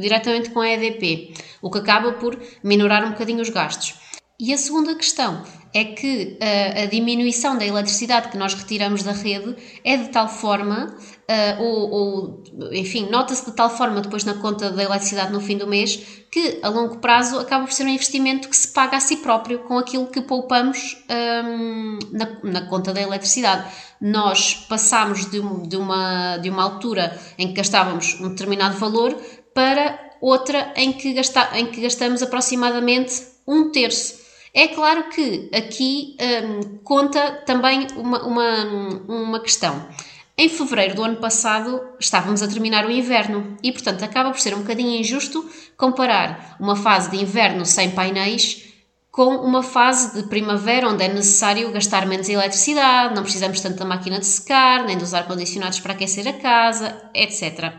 diretamente 0.00 0.50
com 0.50 0.60
a 0.60 0.68
EDP, 0.68 1.34
o 1.62 1.70
que 1.70 1.78
acaba 1.78 2.12
por 2.12 2.38
minorar 2.64 3.04
um 3.04 3.10
bocadinho 3.10 3.40
os 3.40 3.48
gastos. 3.48 3.94
E 4.40 4.54
a 4.54 4.56
segunda 4.56 4.94
questão 4.94 5.42
é 5.74 5.84
que 5.84 6.38
uh, 6.40 6.82
a 6.82 6.86
diminuição 6.86 7.58
da 7.58 7.66
eletricidade 7.66 8.30
que 8.30 8.38
nós 8.38 8.54
retiramos 8.54 9.02
da 9.02 9.12
rede 9.12 9.54
é 9.84 9.98
de 9.98 10.08
tal 10.08 10.30
forma, 10.30 10.86
uh, 10.86 11.62
ou, 11.62 11.90
ou, 11.90 12.44
enfim, 12.72 13.06
nota-se 13.10 13.44
de 13.44 13.52
tal 13.52 13.68
forma 13.68 14.00
depois 14.00 14.24
na 14.24 14.32
conta 14.32 14.70
da 14.70 14.82
eletricidade 14.82 15.30
no 15.30 15.42
fim 15.42 15.58
do 15.58 15.66
mês, 15.66 16.24
que 16.30 16.58
a 16.62 16.70
longo 16.70 16.98
prazo 16.98 17.38
acaba 17.38 17.66
por 17.66 17.72
ser 17.72 17.84
um 17.84 17.88
investimento 17.88 18.48
que 18.48 18.56
se 18.56 18.68
paga 18.68 18.96
a 18.96 19.00
si 19.00 19.18
próprio 19.18 19.58
com 19.60 19.76
aquilo 19.76 20.06
que 20.06 20.22
poupamos 20.22 20.96
um, 21.44 21.98
na, 22.10 22.38
na, 22.42 22.62
conta 22.62 22.94
da 22.94 23.02
eletricidade. 23.02 23.70
Nós 24.00 24.54
passamos 24.68 25.30
de, 25.30 25.40
de, 25.68 25.76
uma, 25.76 26.38
de 26.38 26.48
uma 26.48 26.62
altura 26.62 27.14
em 27.36 27.48
que 27.48 27.54
gastávamos 27.54 28.18
um 28.20 28.30
determinado 28.30 28.78
valor 28.78 29.14
para 29.52 29.98
outra 30.20 30.72
em 30.76 30.92
que, 30.92 31.12
gasta, 31.12 31.50
em 31.58 31.66
que 31.66 31.80
gastamos 31.82 32.22
aproximadamente 32.22 33.22
um 33.46 33.70
terço. 33.70 34.19
É 34.52 34.68
claro 34.68 35.08
que 35.10 35.48
aqui 35.54 36.16
um, 36.20 36.78
conta 36.78 37.42
também 37.46 37.86
uma, 37.96 38.22
uma, 38.24 38.64
uma 39.08 39.40
questão. 39.40 39.88
Em 40.36 40.48
fevereiro 40.48 40.94
do 40.94 41.04
ano 41.04 41.16
passado 41.16 41.80
estávamos 42.00 42.42
a 42.42 42.48
terminar 42.48 42.86
o 42.86 42.90
inverno 42.90 43.56
e, 43.62 43.70
portanto, 43.70 44.02
acaba 44.02 44.30
por 44.30 44.40
ser 44.40 44.54
um 44.54 44.60
bocadinho 44.60 44.98
injusto 44.98 45.48
comparar 45.76 46.56
uma 46.58 46.74
fase 46.74 47.10
de 47.10 47.22
inverno 47.22 47.64
sem 47.64 47.90
painéis 47.90 48.70
com 49.10 49.36
uma 49.36 49.62
fase 49.62 50.14
de 50.14 50.28
primavera 50.28 50.88
onde 50.88 51.04
é 51.04 51.08
necessário 51.08 51.70
gastar 51.72 52.06
menos 52.06 52.28
eletricidade, 52.28 53.14
não 53.14 53.22
precisamos 53.22 53.60
tanto 53.60 53.76
da 53.76 53.84
máquina 53.84 54.18
de 54.18 54.26
secar, 54.26 54.84
nem 54.84 54.96
dos 54.96 55.12
ar-condicionados 55.12 55.80
para 55.80 55.92
aquecer 55.92 56.26
a 56.28 56.32
casa, 56.32 56.96
etc. 57.12 57.72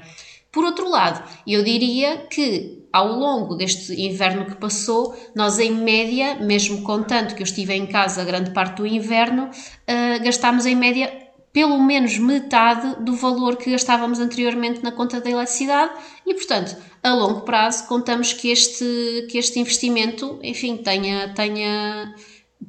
Por 0.51 0.65
outro 0.65 0.89
lado, 0.89 1.23
eu 1.47 1.63
diria 1.63 2.27
que 2.29 2.80
ao 2.91 3.13
longo 3.13 3.55
deste 3.55 3.93
inverno 3.93 4.45
que 4.45 4.55
passou, 4.55 5.15
nós 5.35 5.59
em 5.59 5.71
média, 5.71 6.35
mesmo 6.35 6.81
contando 6.81 7.35
que 7.35 7.41
eu 7.41 7.45
estive 7.45 7.73
em 7.73 7.85
casa 7.85 8.23
grande 8.23 8.51
parte 8.51 8.77
do 8.77 8.87
inverno, 8.87 9.45
uh, 9.45 10.23
gastámos 10.23 10.65
em 10.65 10.75
média 10.75 11.21
pelo 11.53 11.77
menos 11.79 12.17
metade 12.17 13.03
do 13.03 13.15
valor 13.15 13.57
que 13.57 13.71
gastávamos 13.71 14.19
anteriormente 14.19 14.81
na 14.81 14.91
conta 14.91 15.19
da 15.19 15.29
eletricidade 15.29 15.91
e, 16.25 16.33
portanto, 16.33 16.77
a 17.03 17.13
longo 17.13 17.41
prazo 17.41 17.87
contamos 17.87 18.31
que 18.31 18.49
este, 18.49 19.27
que 19.29 19.37
este 19.37 19.59
investimento, 19.59 20.39
enfim, 20.41 20.77
tenha, 20.77 21.33
tenha, 21.33 22.15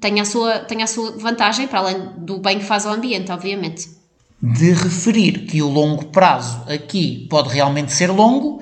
tenha, 0.00 0.22
a 0.22 0.24
sua, 0.24 0.58
tenha 0.60 0.84
a 0.84 0.88
sua 0.88 1.12
vantagem, 1.12 1.68
para 1.68 1.78
além 1.78 2.08
do 2.18 2.38
bem 2.38 2.58
que 2.58 2.64
faz 2.64 2.84
ao 2.84 2.94
ambiente, 2.94 3.30
obviamente. 3.30 3.88
De 4.42 4.72
referir 4.72 5.46
que 5.46 5.62
o 5.62 5.68
longo 5.68 6.06
prazo 6.06 6.64
aqui 6.68 7.28
pode 7.30 7.50
realmente 7.50 7.92
ser 7.92 8.10
longo, 8.10 8.60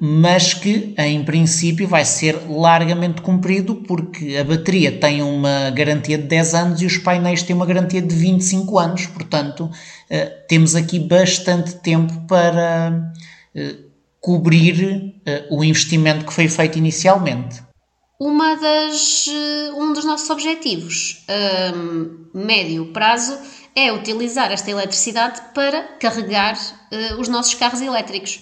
mas 0.00 0.54
que 0.54 0.94
em 0.96 1.22
princípio 1.22 1.86
vai 1.86 2.04
ser 2.04 2.38
largamente 2.48 3.20
cumprido 3.20 3.74
porque 3.76 4.36
a 4.36 4.44
bateria 4.44 4.92
tem 4.98 5.22
uma 5.22 5.70
garantia 5.70 6.16
de 6.16 6.24
10 6.24 6.54
anos 6.54 6.82
e 6.82 6.86
os 6.86 6.96
painéis 6.96 7.42
têm 7.42 7.54
uma 7.54 7.66
garantia 7.66 8.00
de 8.00 8.14
25 8.14 8.78
anos, 8.78 9.06
portanto 9.06 9.70
eh, 10.08 10.26
temos 10.48 10.74
aqui 10.74 10.98
bastante 10.98 11.76
tempo 11.76 12.26
para 12.26 13.12
eh, 13.54 13.76
cobrir 14.20 15.14
o 15.50 15.62
investimento 15.62 16.24
que 16.24 16.32
foi 16.32 16.48
feito 16.48 16.78
inicialmente. 16.78 17.62
Uma 18.18 18.54
das, 18.54 19.26
um 19.76 19.92
dos 19.92 20.04
nossos 20.06 20.30
objetivos 20.30 21.22
a 21.28 21.72
médio 22.34 22.86
prazo 22.86 23.36
é 23.76 23.92
utilizar 23.92 24.50
esta 24.50 24.70
eletricidade 24.70 25.42
para 25.54 25.82
carregar 25.98 26.56
os 27.18 27.28
nossos 27.28 27.52
carros 27.54 27.82
elétricos 27.82 28.40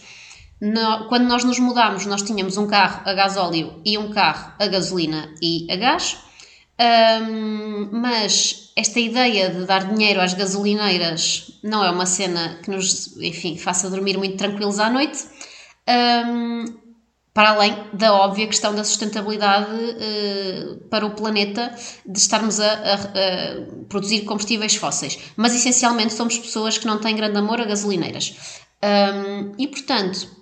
no, 0.62 1.09
quando 1.09 1.27
nós 1.27 1.42
nos 1.42 1.59
mudámos, 1.59 2.07
nós 2.07 2.22
tínhamos 2.22 2.57
um 2.57 2.68
carro 2.68 3.03
a 3.05 3.12
gasóleo 3.14 3.81
e 3.85 3.98
um 3.98 4.12
carro 4.12 4.53
a 4.61 4.66
gasolina 4.68 5.35
e 5.42 5.66
a 5.68 5.75
gás, 5.75 6.18
um, 6.81 7.88
mas 7.90 8.70
esta 8.77 9.01
ideia 9.01 9.51
de 9.51 9.66
dar 9.66 9.92
dinheiro 9.92 10.20
às 10.20 10.35
gasolineiras 10.35 11.59
não 11.64 11.85
é 11.85 11.90
uma 11.90 12.07
cena 12.07 12.61
que 12.62 12.70
nos, 12.70 13.16
enfim, 13.16 13.59
faça 13.59 13.90
dormir 13.90 14.16
muito 14.16 14.37
tranquilos 14.37 14.79
à 14.79 14.88
noite. 14.88 15.27
Um, 15.88 16.81
para 17.35 17.51
além 17.51 17.75
da 17.94 18.12
óbvia 18.12 18.46
questão 18.46 18.75
da 18.75 18.85
sustentabilidade 18.85 19.72
uh, 19.72 20.77
para 20.90 21.07
o 21.07 21.11
planeta 21.12 21.75
de 22.07 22.18
estarmos 22.18 22.61
a, 22.61 22.72
a, 22.72 22.94
a, 22.94 23.88
produzir 23.88 24.20
combustíveis 24.20 24.77
fósseis. 24.77 25.18
Mas 25.35 25.55
essencialmente 25.55 26.12
somos 26.12 26.38
pessoas 26.38 26.77
que 26.79 26.87
não 26.87 27.01
têm 27.01 27.16
grande 27.16 27.38
amor 27.38 27.61
a 27.61 27.64
gasolineiras. 27.64 28.61
Um, 28.85 29.55
e 29.59 29.66
portanto, 29.66 30.41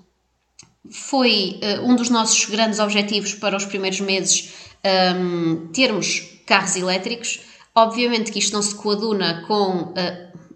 foi 0.90 1.60
uh, 1.62 1.88
um 1.88 1.94
dos 1.94 2.10
nossos 2.10 2.44
grandes 2.46 2.78
objetivos 2.78 3.34
para 3.34 3.56
os 3.56 3.64
primeiros 3.64 4.00
meses 4.00 4.52
um, 4.84 4.88
ehm, 4.88 5.66
termos 5.72 6.20
carros 6.46 6.76
elétricos. 6.76 7.40
Obviamente 7.74 8.32
que 8.32 8.38
isto 8.38 8.52
não 8.52 8.62
se 8.62 8.74
coaduna 8.74 9.44
com, 9.46 9.82
uh, 9.82 9.94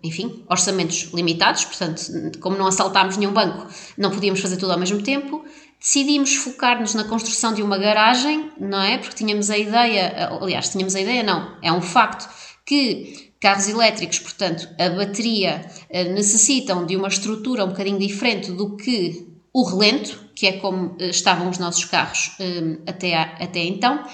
enfim, 0.02 0.44
orçamentos 0.50 1.10
limitados, 1.14 1.64
portanto, 1.64 2.38
como 2.40 2.56
não 2.56 2.66
assaltámos 2.66 3.16
nenhum 3.16 3.32
banco, 3.32 3.66
não 3.96 4.10
podíamos 4.10 4.40
fazer 4.40 4.56
tudo 4.56 4.72
ao 4.72 4.78
mesmo 4.78 5.00
tempo. 5.02 5.44
Decidimos 5.78 6.34
focar-nos 6.34 6.94
na 6.94 7.04
construção 7.04 7.52
de 7.54 7.62
uma 7.62 7.78
garagem, 7.78 8.50
não 8.58 8.80
é? 8.80 8.98
Porque 8.98 9.16
tínhamos 9.16 9.50
a 9.50 9.58
ideia, 9.58 10.30
aliás, 10.40 10.70
tínhamos 10.70 10.94
a 10.94 11.00
ideia, 11.00 11.22
não, 11.22 11.56
é 11.62 11.70
um 11.70 11.82
facto, 11.82 12.28
que 12.64 13.32
carros 13.38 13.68
elétricos, 13.68 14.18
portanto, 14.18 14.66
a 14.80 14.88
bateria 14.88 15.64
uh, 15.90 16.12
necessitam 16.14 16.86
de 16.86 16.96
uma 16.96 17.08
estrutura 17.08 17.64
um 17.64 17.68
bocadinho 17.68 17.98
diferente 17.98 18.50
do 18.50 18.76
que 18.76 19.33
o 19.54 19.62
relento, 19.62 20.30
que 20.34 20.48
é 20.48 20.52
como 20.54 20.96
eh, 20.98 21.10
estavam 21.10 21.48
os 21.48 21.58
nossos 21.58 21.84
carros 21.84 22.32
um, 22.40 22.82
até, 22.88 23.14
até 23.14 23.60
então, 23.60 24.04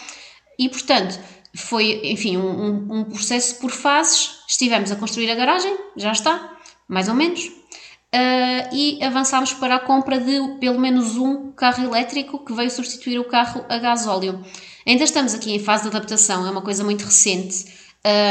e 0.58 0.68
portanto 0.68 1.18
foi, 1.54 2.00
enfim, 2.04 2.36
um, 2.36 3.00
um, 3.00 3.04
processo 3.04 3.58
por 3.58 3.70
fases. 3.70 4.42
Estivemos 4.46 4.92
a 4.92 4.96
construir 4.96 5.30
a 5.30 5.34
garagem, 5.34 5.76
já 5.96 6.12
está, 6.12 6.56
mais 6.86 7.08
ou 7.08 7.14
menos, 7.14 7.44
uh, 7.46 8.72
e 8.72 9.02
avançámos 9.02 9.52
para 9.54 9.76
a 9.76 9.80
compra 9.80 10.20
de 10.20 10.58
pelo 10.60 10.78
menos 10.78 11.16
um 11.16 11.50
carro 11.52 11.82
elétrico 11.82 12.44
que 12.44 12.52
veio 12.52 12.70
substituir 12.70 13.18
o 13.18 13.24
carro 13.24 13.64
a 13.68 13.78
gasóleo. 13.78 14.44
Ainda 14.86 15.04
estamos 15.04 15.34
aqui 15.34 15.52
em 15.52 15.58
fase 15.58 15.84
de 15.84 15.96
adaptação, 15.96 16.46
é 16.46 16.50
uma 16.50 16.62
coisa 16.62 16.84
muito 16.84 17.04
recente. 17.04 17.66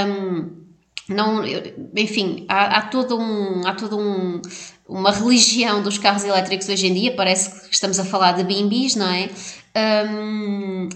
Um, 0.08 0.70
não, 1.10 1.44
enfim, 1.96 2.46
há, 2.48 2.78
há, 2.78 2.82
todo 2.84 3.18
um, 3.20 3.68
há 3.68 3.74
todo 3.74 3.98
um, 3.98 4.42
uma 4.90 5.12
religião 5.12 5.84
dos 5.84 5.98
carros 5.98 6.24
elétricos 6.24 6.68
hoje 6.68 6.88
em 6.88 6.94
dia, 6.94 7.16
parece 7.16 7.68
que 7.68 7.74
estamos 7.74 8.00
a 8.00 8.04
falar 8.04 8.32
de 8.34 8.44
bimbis, 8.44 8.96
não 8.96 9.08
é? 9.08 9.30
Um, 10.10 10.90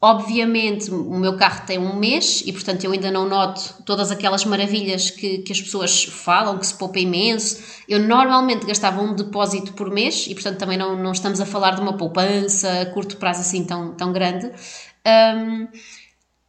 obviamente, 0.00 0.90
o 0.90 1.18
meu 1.18 1.36
carro 1.36 1.66
tem 1.66 1.78
um 1.78 1.94
mês 1.96 2.42
e, 2.46 2.52
portanto, 2.52 2.84
eu 2.84 2.92
ainda 2.92 3.10
não 3.10 3.28
noto 3.28 3.82
todas 3.84 4.10
aquelas 4.10 4.44
maravilhas 4.46 5.10
que, 5.10 5.38
que 5.38 5.52
as 5.52 5.60
pessoas 5.60 6.04
falam, 6.04 6.58
que 6.58 6.66
se 6.66 6.74
poupa 6.74 6.98
imenso. 6.98 7.62
Eu 7.86 8.00
normalmente 8.00 8.66
gastava 8.66 9.02
um 9.02 9.14
depósito 9.14 9.74
por 9.74 9.90
mês 9.90 10.26
e, 10.26 10.34
portanto, 10.34 10.58
também 10.58 10.78
não, 10.78 10.96
não 10.96 11.12
estamos 11.12 11.40
a 11.40 11.46
falar 11.46 11.72
de 11.72 11.82
uma 11.82 11.98
poupança 11.98 12.80
a 12.80 12.86
curto 12.86 13.18
prazo 13.18 13.40
assim 13.40 13.64
tão, 13.64 13.94
tão 13.94 14.12
grande. 14.12 14.50
Um, 15.06 15.68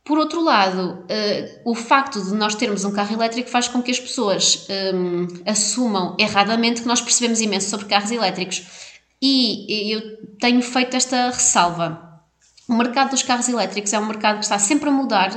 por 0.05 0.19
outro 0.19 0.43
lado, 0.43 0.99
uh, 0.99 1.71
o 1.71 1.73
facto 1.73 2.23
de 2.23 2.31
nós 2.35 2.53
termos 2.53 2.85
um 2.85 2.91
carro 2.91 3.15
elétrico 3.15 3.49
faz 3.49 3.67
com 3.67 3.81
que 3.81 3.89
as 3.89 3.99
pessoas 3.99 4.67
um, 4.69 5.23
ehm, 5.23 5.27
assumam 5.47 6.15
erradamente 6.19 6.83
que 6.83 6.87
nós 6.87 7.01
percebemos 7.01 7.41
imenso 7.41 7.71
sobre 7.71 7.87
carros 7.87 8.11
elétricos. 8.11 8.93
E 9.19 9.91
eu 9.91 10.17
tenho 10.39 10.61
feito 10.61 10.95
esta 10.95 11.31
ressalva. 11.31 12.21
o 12.67 12.73
mercado 12.73 13.11
dos 13.11 13.23
carros 13.23 13.49
elétricos 13.49 13.91
é 13.93 13.99
um 13.99 14.05
mercado 14.05 14.37
que 14.37 14.43
está 14.43 14.59
sempre 14.59 14.89
a 14.89 14.91
mudar. 14.91 15.31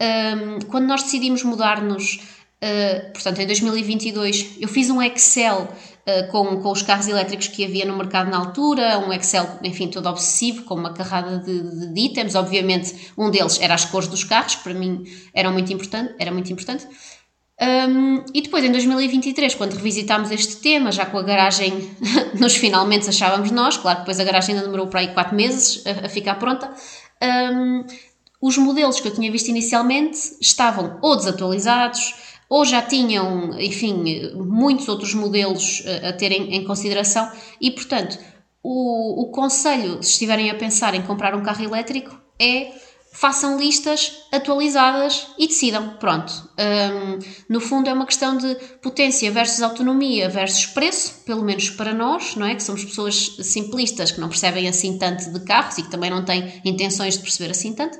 Um, 0.00 0.60
quando 0.68 0.86
nós 0.86 1.02
decidimos 1.02 1.42
mudar-nos, 1.42 2.20
uh, 2.62 3.12
portanto, 3.12 3.40
em 3.40 3.46
2022, 3.48 4.58
eu 4.60 4.68
fiz 4.68 4.90
um 4.90 5.02
Excel 5.02 5.68
uh, 6.06 6.30
com, 6.30 6.60
com 6.60 6.70
os 6.70 6.82
carros 6.82 7.08
elétricos 7.08 7.48
que 7.48 7.64
havia 7.64 7.84
no 7.84 7.96
mercado 7.96 8.30
na 8.30 8.38
altura, 8.38 8.98
um 8.98 9.12
Excel, 9.12 9.58
enfim, 9.62 9.88
todo 9.88 10.08
obsessivo, 10.08 10.64
com 10.64 10.74
uma 10.74 10.92
carrada 10.92 11.38
de, 11.38 11.60
de, 11.60 11.94
de 11.94 12.00
itens. 12.00 12.34
Obviamente, 12.34 13.12
um 13.16 13.30
deles 13.30 13.60
era 13.60 13.74
as 13.74 13.84
cores 13.84 14.08
dos 14.08 14.24
carros, 14.24 14.56
que 14.56 14.62
para 14.62 14.74
mim 14.74 15.04
era 15.32 15.50
muito 15.50 15.72
importante. 15.72 16.14
Era 16.18 16.30
muito 16.30 16.52
importante. 16.52 16.86
Um, 17.60 18.24
e 18.34 18.42
depois, 18.42 18.64
em 18.64 18.72
2023, 18.72 19.54
quando 19.54 19.74
revisitámos 19.74 20.30
este 20.32 20.56
tema, 20.56 20.90
já 20.90 21.06
com 21.06 21.18
a 21.18 21.22
garagem 21.22 21.90
nos 22.38 22.56
finalmente 22.56 23.08
achávamos 23.08 23.50
nós, 23.52 23.76
claro 23.76 23.98
que 23.98 24.02
depois 24.02 24.18
a 24.18 24.24
garagem 24.24 24.54
ainda 24.54 24.66
demorou 24.66 24.88
para 24.88 25.00
aí 25.00 25.14
4 25.14 25.34
meses 25.36 25.84
a, 25.86 26.06
a 26.06 26.08
ficar 26.08 26.34
pronta, 26.34 26.72
um, 27.22 27.84
os 28.42 28.58
modelos 28.58 29.00
que 29.00 29.08
eu 29.08 29.14
tinha 29.14 29.30
visto 29.30 29.48
inicialmente 29.48 30.18
estavam 30.40 30.98
ou 31.00 31.16
desatualizados, 31.16 32.14
ou 32.54 32.64
já 32.64 32.80
tinham, 32.80 33.58
enfim, 33.58 34.30
muitos 34.36 34.86
outros 34.86 35.12
modelos 35.12 35.82
a, 36.04 36.10
a 36.10 36.12
terem 36.12 36.54
em 36.54 36.62
consideração, 36.62 37.28
e 37.60 37.68
portanto, 37.72 38.16
o, 38.62 39.22
o 39.22 39.32
conselho, 39.32 40.00
se 40.00 40.10
estiverem 40.10 40.48
a 40.50 40.54
pensar 40.54 40.94
em 40.94 41.02
comprar 41.02 41.34
um 41.34 41.42
carro 41.42 41.64
elétrico, 41.64 42.16
é 42.40 42.70
façam 43.12 43.58
listas 43.58 44.20
atualizadas 44.30 45.26
e 45.36 45.48
decidam. 45.48 45.96
Pronto. 45.98 46.32
Um, 46.56 47.18
no 47.48 47.60
fundo, 47.60 47.88
é 47.88 47.92
uma 47.92 48.06
questão 48.06 48.36
de 48.36 48.54
potência 48.80 49.32
versus 49.32 49.60
autonomia 49.60 50.28
versus 50.28 50.66
preço, 50.66 51.24
pelo 51.26 51.42
menos 51.42 51.70
para 51.70 51.92
nós, 51.92 52.36
não 52.36 52.46
é? 52.46 52.54
Que 52.54 52.62
somos 52.62 52.84
pessoas 52.84 53.34
simplistas 53.42 54.12
que 54.12 54.20
não 54.20 54.28
percebem 54.28 54.68
assim 54.68 54.96
tanto 54.96 55.32
de 55.32 55.40
carros 55.40 55.76
e 55.78 55.82
que 55.82 55.90
também 55.90 56.08
não 56.08 56.24
têm 56.24 56.62
intenções 56.64 57.14
de 57.14 57.20
perceber 57.20 57.50
assim 57.50 57.74
tanto. 57.74 57.98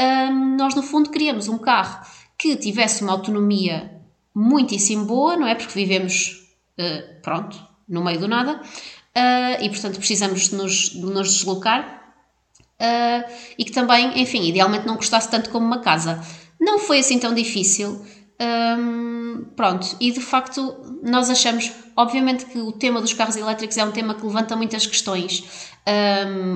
Um, 0.00 0.56
nós, 0.56 0.74
no 0.74 0.82
fundo, 0.82 1.08
queríamos 1.08 1.46
um 1.46 1.58
carro 1.58 2.04
que 2.42 2.56
tivesse 2.56 3.04
uma 3.04 3.12
autonomia 3.12 3.91
muitíssimo 4.34 5.04
boa, 5.04 5.36
não 5.36 5.46
é? 5.46 5.54
Porque 5.54 5.74
vivemos, 5.74 6.48
uh, 6.78 7.20
pronto, 7.22 7.58
no 7.88 8.02
meio 8.02 8.18
do 8.20 8.28
nada. 8.28 8.60
Uh, 9.14 9.62
e 9.62 9.68
portanto 9.68 9.98
precisamos 9.98 10.48
de 10.48 10.54
nos, 10.54 10.90
de 10.90 11.04
nos 11.04 11.34
deslocar 11.34 12.14
uh, 12.80 13.32
e 13.58 13.64
que 13.64 13.70
também, 13.70 14.20
enfim, 14.20 14.42
idealmente 14.44 14.86
não 14.86 14.96
custasse 14.96 15.30
tanto 15.30 15.50
como 15.50 15.66
uma 15.66 15.80
casa. 15.80 16.22
Não 16.60 16.78
foi 16.78 17.00
assim 17.00 17.18
tão 17.18 17.34
difícil. 17.34 18.04
Pronto, 19.56 19.96
e 20.00 20.10
de 20.10 20.20
facto 20.20 20.76
nós 21.02 21.28
achamos, 21.28 21.70
obviamente 21.96 22.46
que 22.46 22.58
o 22.58 22.72
tema 22.72 23.00
dos 23.00 23.12
carros 23.12 23.36
elétricos 23.36 23.76
é 23.76 23.84
um 23.84 23.92
tema 23.92 24.14
que 24.14 24.24
levanta 24.24 24.56
muitas 24.56 24.86
questões. 24.86 25.44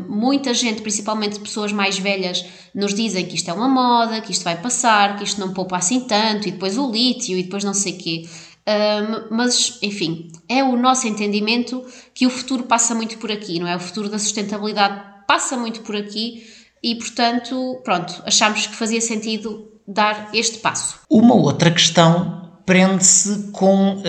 Muita 0.08 0.54
gente, 0.54 0.82
principalmente 0.82 1.38
pessoas 1.40 1.72
mais 1.72 1.98
velhas, 1.98 2.44
nos 2.74 2.94
dizem 2.94 3.26
que 3.26 3.34
isto 3.34 3.50
é 3.50 3.52
uma 3.52 3.68
moda, 3.68 4.20
que 4.20 4.32
isto 4.32 4.44
vai 4.44 4.56
passar, 4.60 5.16
que 5.16 5.24
isto 5.24 5.40
não 5.40 5.52
poupa 5.52 5.76
assim 5.76 6.00
tanto, 6.00 6.48
e 6.48 6.52
depois 6.52 6.78
o 6.78 6.90
lítio, 6.90 7.36
e 7.36 7.42
depois 7.42 7.64
não 7.64 7.74
sei 7.74 7.92
o 7.94 7.98
quê. 7.98 8.28
Um, 8.68 9.36
mas, 9.36 9.78
enfim, 9.80 10.32
é 10.48 10.64
o 10.64 10.76
nosso 10.76 11.06
entendimento 11.06 11.84
que 12.12 12.26
o 12.26 12.30
futuro 12.30 12.64
passa 12.64 12.94
muito 12.96 13.16
por 13.18 13.30
aqui, 13.30 13.60
não 13.60 13.68
é? 13.68 13.76
O 13.76 13.80
futuro 13.80 14.08
da 14.08 14.18
sustentabilidade 14.18 15.24
passa 15.26 15.56
muito 15.56 15.82
por 15.82 15.94
aqui 15.94 16.44
e, 16.82 16.96
portanto, 16.96 17.80
pronto, 17.84 18.22
achámos 18.24 18.66
que 18.66 18.74
fazia 18.74 19.00
sentido 19.00 19.70
dar 19.86 20.30
este 20.32 20.58
passo. 20.58 21.00
Uma 21.08 21.34
outra 21.34 21.70
questão 21.70 22.50
prende-se 22.66 23.50
com 23.52 23.94
uh, 23.94 24.02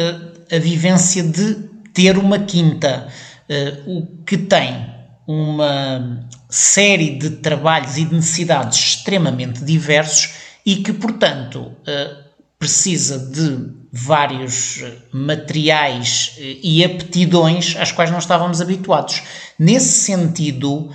a 0.52 0.60
vivência 0.60 1.22
de 1.22 1.54
ter 1.94 2.18
uma 2.18 2.40
quinta, 2.40 3.08
uh, 3.50 3.98
o 3.98 4.24
que 4.26 4.38
tem 4.38 4.98
uma 5.28 6.28
série 6.50 7.18
de 7.18 7.30
trabalhos 7.30 7.98
e 7.98 8.06
de 8.06 8.16
necessidades 8.16 8.80
extremamente 8.80 9.64
diversos 9.64 10.34
e 10.66 10.78
que, 10.78 10.92
portanto, 10.92 11.60
uh, 11.60 12.28
precisa 12.58 13.20
de 13.20 13.70
vários 13.92 14.84
materiais 15.14 16.36
e 16.40 16.84
aptidões 16.84 17.76
às 17.78 17.92
quais 17.92 18.10
não 18.10 18.18
estávamos 18.18 18.62
habituados. 18.62 19.22
Nesse 19.60 19.90
sentido, 19.90 20.90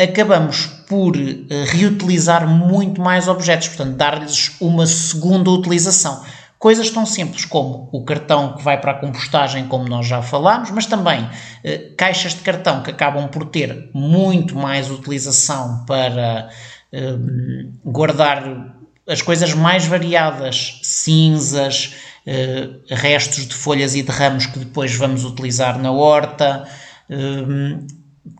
acabamos 0.00 0.70
por 0.92 1.16
eh, 1.16 1.64
reutilizar 1.68 2.46
muito 2.46 3.00
mais 3.00 3.26
objetos, 3.26 3.68
portanto, 3.68 3.96
dar-lhes 3.96 4.54
uma 4.60 4.86
segunda 4.86 5.50
utilização. 5.50 6.22
Coisas 6.58 6.90
tão 6.90 7.06
simples 7.06 7.46
como 7.46 7.88
o 7.90 8.04
cartão 8.04 8.52
que 8.52 8.62
vai 8.62 8.78
para 8.78 8.92
a 8.92 8.94
compostagem, 8.96 9.66
como 9.68 9.88
nós 9.88 10.06
já 10.06 10.20
falámos, 10.20 10.70
mas 10.70 10.84
também 10.84 11.26
eh, 11.64 11.94
caixas 11.96 12.34
de 12.34 12.40
cartão 12.40 12.82
que 12.82 12.90
acabam 12.90 13.26
por 13.26 13.46
ter 13.46 13.88
muito 13.94 14.54
mais 14.54 14.90
utilização 14.90 15.82
para 15.86 16.50
guardar 17.82 18.76
as 19.08 19.22
coisas 19.22 19.54
mais 19.54 19.86
variadas, 19.86 20.78
cinzas, 20.82 21.94
eh, 22.26 22.68
restos 22.90 23.46
de 23.46 23.54
folhas 23.54 23.94
e 23.94 24.02
de 24.02 24.10
ramos 24.10 24.44
que 24.44 24.58
depois 24.58 24.94
vamos 24.94 25.24
utilizar 25.24 25.78
na 25.78 25.90
horta 25.90 26.68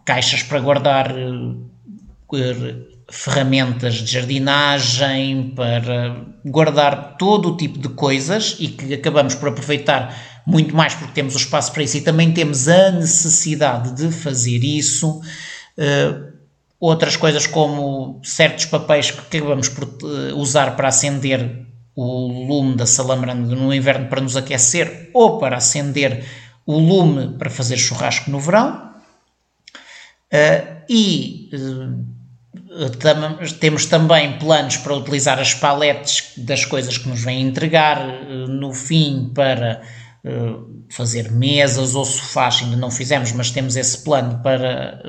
caixas 0.05 0.43
para 0.43 0.61
guardar 0.61 1.13
uh, 1.13 1.72
ferramentas 3.11 3.95
de 3.95 4.13
jardinagem, 4.13 5.53
para 5.55 6.25
guardar 6.45 7.17
todo 7.19 7.51
o 7.51 7.57
tipo 7.57 7.79
de 7.79 7.89
coisas 7.91 8.57
e 8.59 8.69
que 8.69 8.95
acabamos 8.95 9.35
por 9.35 9.51
aproveitar 9.51 10.17
muito 10.47 10.75
mais 10.75 10.95
porque 10.95 11.13
temos 11.13 11.35
o 11.35 11.39
espaço 11.39 11.73
para 11.73 11.83
isso 11.83 11.99
e 11.99 12.01
também 12.01 12.33
temos 12.33 12.69
a 12.69 12.91
necessidade 12.91 13.95
de 13.95 14.11
fazer 14.11 14.65
isso. 14.65 15.21
Uh, 15.79 16.33
outras 16.81 17.17
coisas 17.17 17.47
como 17.47 18.21
certos 18.25 18.65
papéis 18.67 19.11
que 19.11 19.39
acabamos 19.39 19.69
por 19.69 19.85
uh, 19.85 20.37
usar 20.37 20.75
para 20.75 20.89
acender 20.89 21.67
o 21.95 22.47
lume 22.49 22.75
da 22.75 22.87
salamandra 22.87 23.35
no 23.35 23.73
inverno 23.73 24.09
para 24.09 24.21
nos 24.21 24.37
aquecer 24.37 25.11
ou 25.13 25.39
para 25.39 25.59
acender 25.59 26.25
o 26.67 26.79
lume 26.79 27.37
para 27.39 27.51
fazer 27.51 27.77
churrasco 27.77 28.31
no 28.31 28.41
verão. 28.41 28.91
Uh, 30.33 30.83
e 30.89 31.51
uh, 31.53 32.12
temos 33.61 33.87
também 33.87 34.39
planos 34.39 34.77
para 34.77 34.95
utilizar 34.95 35.39
as 35.39 35.55
paletes 35.55 36.33
das 36.37 36.65
coisas 36.65 36.99
que 36.99 37.09
nos 37.09 37.23
vêm 37.23 37.43
entregar 37.43 37.99
uh, 37.99 38.49
no 38.49 38.73
fim 38.73 39.31
para 39.35 39.83
fazer 40.89 41.33
mesas 41.33 41.97
ou 41.97 42.05
sofás, 42.05 42.61
ainda 42.63 42.77
não 42.77 42.93
fizemos, 42.93 43.33
mas 43.33 43.51
temos 43.51 43.75
esse 43.75 44.05
plano 44.05 44.41
para 44.41 45.03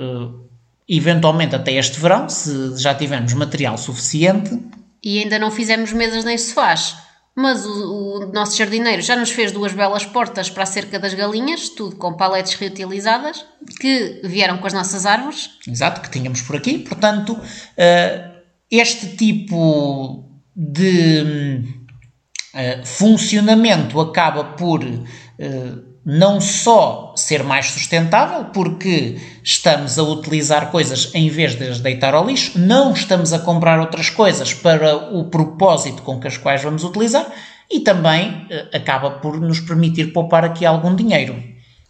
eventualmente 0.90 1.56
até 1.56 1.74
este 1.74 2.00
verão, 2.00 2.28
se 2.28 2.76
já 2.82 2.96
tivermos 2.96 3.32
material 3.34 3.78
suficiente. 3.78 4.60
E 5.04 5.20
ainda 5.20 5.38
não 5.38 5.52
fizemos 5.52 5.94
mesas 5.94 6.26
nem 6.26 6.36
sofás 6.36 6.96
mas 7.36 7.66
o, 7.66 8.20
o, 8.20 8.32
nosso 8.32 8.58
jardineiro 8.58 9.02
já 9.02 9.16
nos 9.16 9.32
fez 9.32 9.52
duas 9.52 9.74
belas 9.74 10.06
portas 10.06 10.50
para 10.50 10.64
a 10.64 10.68
cerca 10.68 11.00
das 11.00 11.14
galinhas, 11.14 11.70
tudo 11.70 11.96
com 11.96 12.14
paletes 12.14 12.54
reutilizadas, 12.54 13.46
que 13.80 14.22
vieram 14.24 14.58
com 14.58 14.68
as 14.68 14.74
nossas 14.74 15.06
árvores. 15.06 15.50
Exato, 15.68 16.02
que 16.02 16.12
tínhamos 16.12 16.42
por 16.42 16.56
aqui. 16.56 16.80
Portanto, 16.80 17.34
uh, 17.34 18.34
este 18.70 19.16
tipo 19.16 20.30
de 20.56 21.64
uh, 22.54 22.86
funcionamento 22.86 24.00
acaba 24.00 24.44
por 24.56 24.84
uh, 24.84 25.93
não 26.06 26.42
só 26.42 27.14
ser 27.16 27.44
mais 27.44 27.68
sustentável, 27.68 28.46
porque 28.46 29.18
estamos 29.42 29.98
a 29.98 30.04
utilizar 30.04 30.70
coisas 30.70 31.12
em 31.14 31.30
vez 31.30 31.56
de 31.56 31.68
as 31.68 31.80
deitar 31.80 32.14
ao 32.14 32.26
lixo, 32.26 32.60
não 32.60 32.92
estamos 32.92 33.32
a 33.32 33.40
comprar 33.40 33.80
outras 33.80 34.10
coisas 34.10 34.54
para 34.54 34.96
o 35.14 35.26
propósito 35.30 36.02
com 36.02 36.20
que 36.20 36.28
as 36.28 36.38
quais 36.38 36.62
vamos 36.62 36.84
utilizar 36.84 37.32
e 37.72 37.80
também 37.80 38.46
eh, 38.50 38.68
acaba 38.74 39.12
por 39.12 39.40
nos 39.40 39.60
permitir 39.62 40.12
poupar 40.12 40.44
aqui 40.44 40.66
algum 40.66 40.94
dinheiro. 40.94 41.42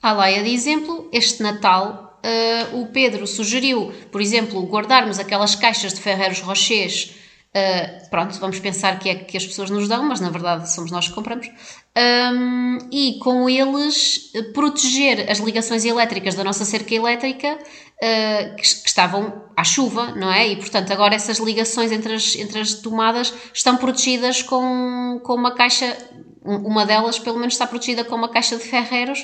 À 0.01 0.11
laia 0.13 0.43
de 0.43 0.49
exemplo, 0.49 1.09
este 1.11 1.41
Natal 1.41 2.19
uh, 2.23 2.81
o 2.81 2.87
Pedro 2.87 3.25
sugeriu, 3.25 3.91
por 4.11 4.21
exemplo, 4.21 4.61
guardarmos 4.67 5.19
aquelas 5.19 5.55
caixas 5.55 5.93
de 5.93 6.01
Ferreiros 6.01 6.39
Rochers 6.39 7.11
Uh, 7.55 8.09
pronto, 8.09 8.39
vamos 8.39 8.59
pensar 8.59 8.97
que 8.97 9.09
é 9.09 9.15
que 9.15 9.37
as 9.37 9.45
pessoas 9.45 9.69
nos 9.69 9.87
dão, 9.87 10.03
mas 10.03 10.19
na 10.19 10.31
verdade 10.31 10.71
somos 10.71 10.89
nós 10.89 11.07
que 11.07 11.13
compramos. 11.13 11.47
Um, 11.95 12.79
e 12.91 13.19
com 13.19 13.47
eles 13.47 14.31
eh, 14.33 14.41
proteger 14.53 15.29
as 15.29 15.37
ligações 15.37 15.85
elétricas 15.85 16.33
da 16.33 16.43
nossa 16.43 16.65
cerca 16.65 16.95
elétrica 16.95 17.53
uh, 17.53 18.55
que, 18.55 18.63
que, 18.63 18.87
estavam 18.87 19.43
à 19.55 19.63
chuva, 19.63 20.13
não 20.15 20.33
é? 20.33 20.47
E 20.47 20.55
portanto 20.55 20.91
agora 20.91 21.13
essas 21.13 21.37
ligações 21.37 21.91
entre 21.91 22.15
as, 22.15 22.35
entre 22.35 22.59
as 22.59 22.73
tomadas 22.73 23.31
estão 23.53 23.77
protegidas 23.77 24.41
com, 24.41 25.21
com 25.23 25.35
uma 25.35 25.53
caixa, 25.53 25.95
uma 26.43 26.87
delas 26.87 27.19
pelo 27.19 27.37
menos 27.37 27.53
está 27.53 27.67
protegida 27.67 28.03
com 28.03 28.15
uma 28.15 28.29
caixa 28.29 28.57
de 28.57 28.63
ferreiros, 28.63 29.23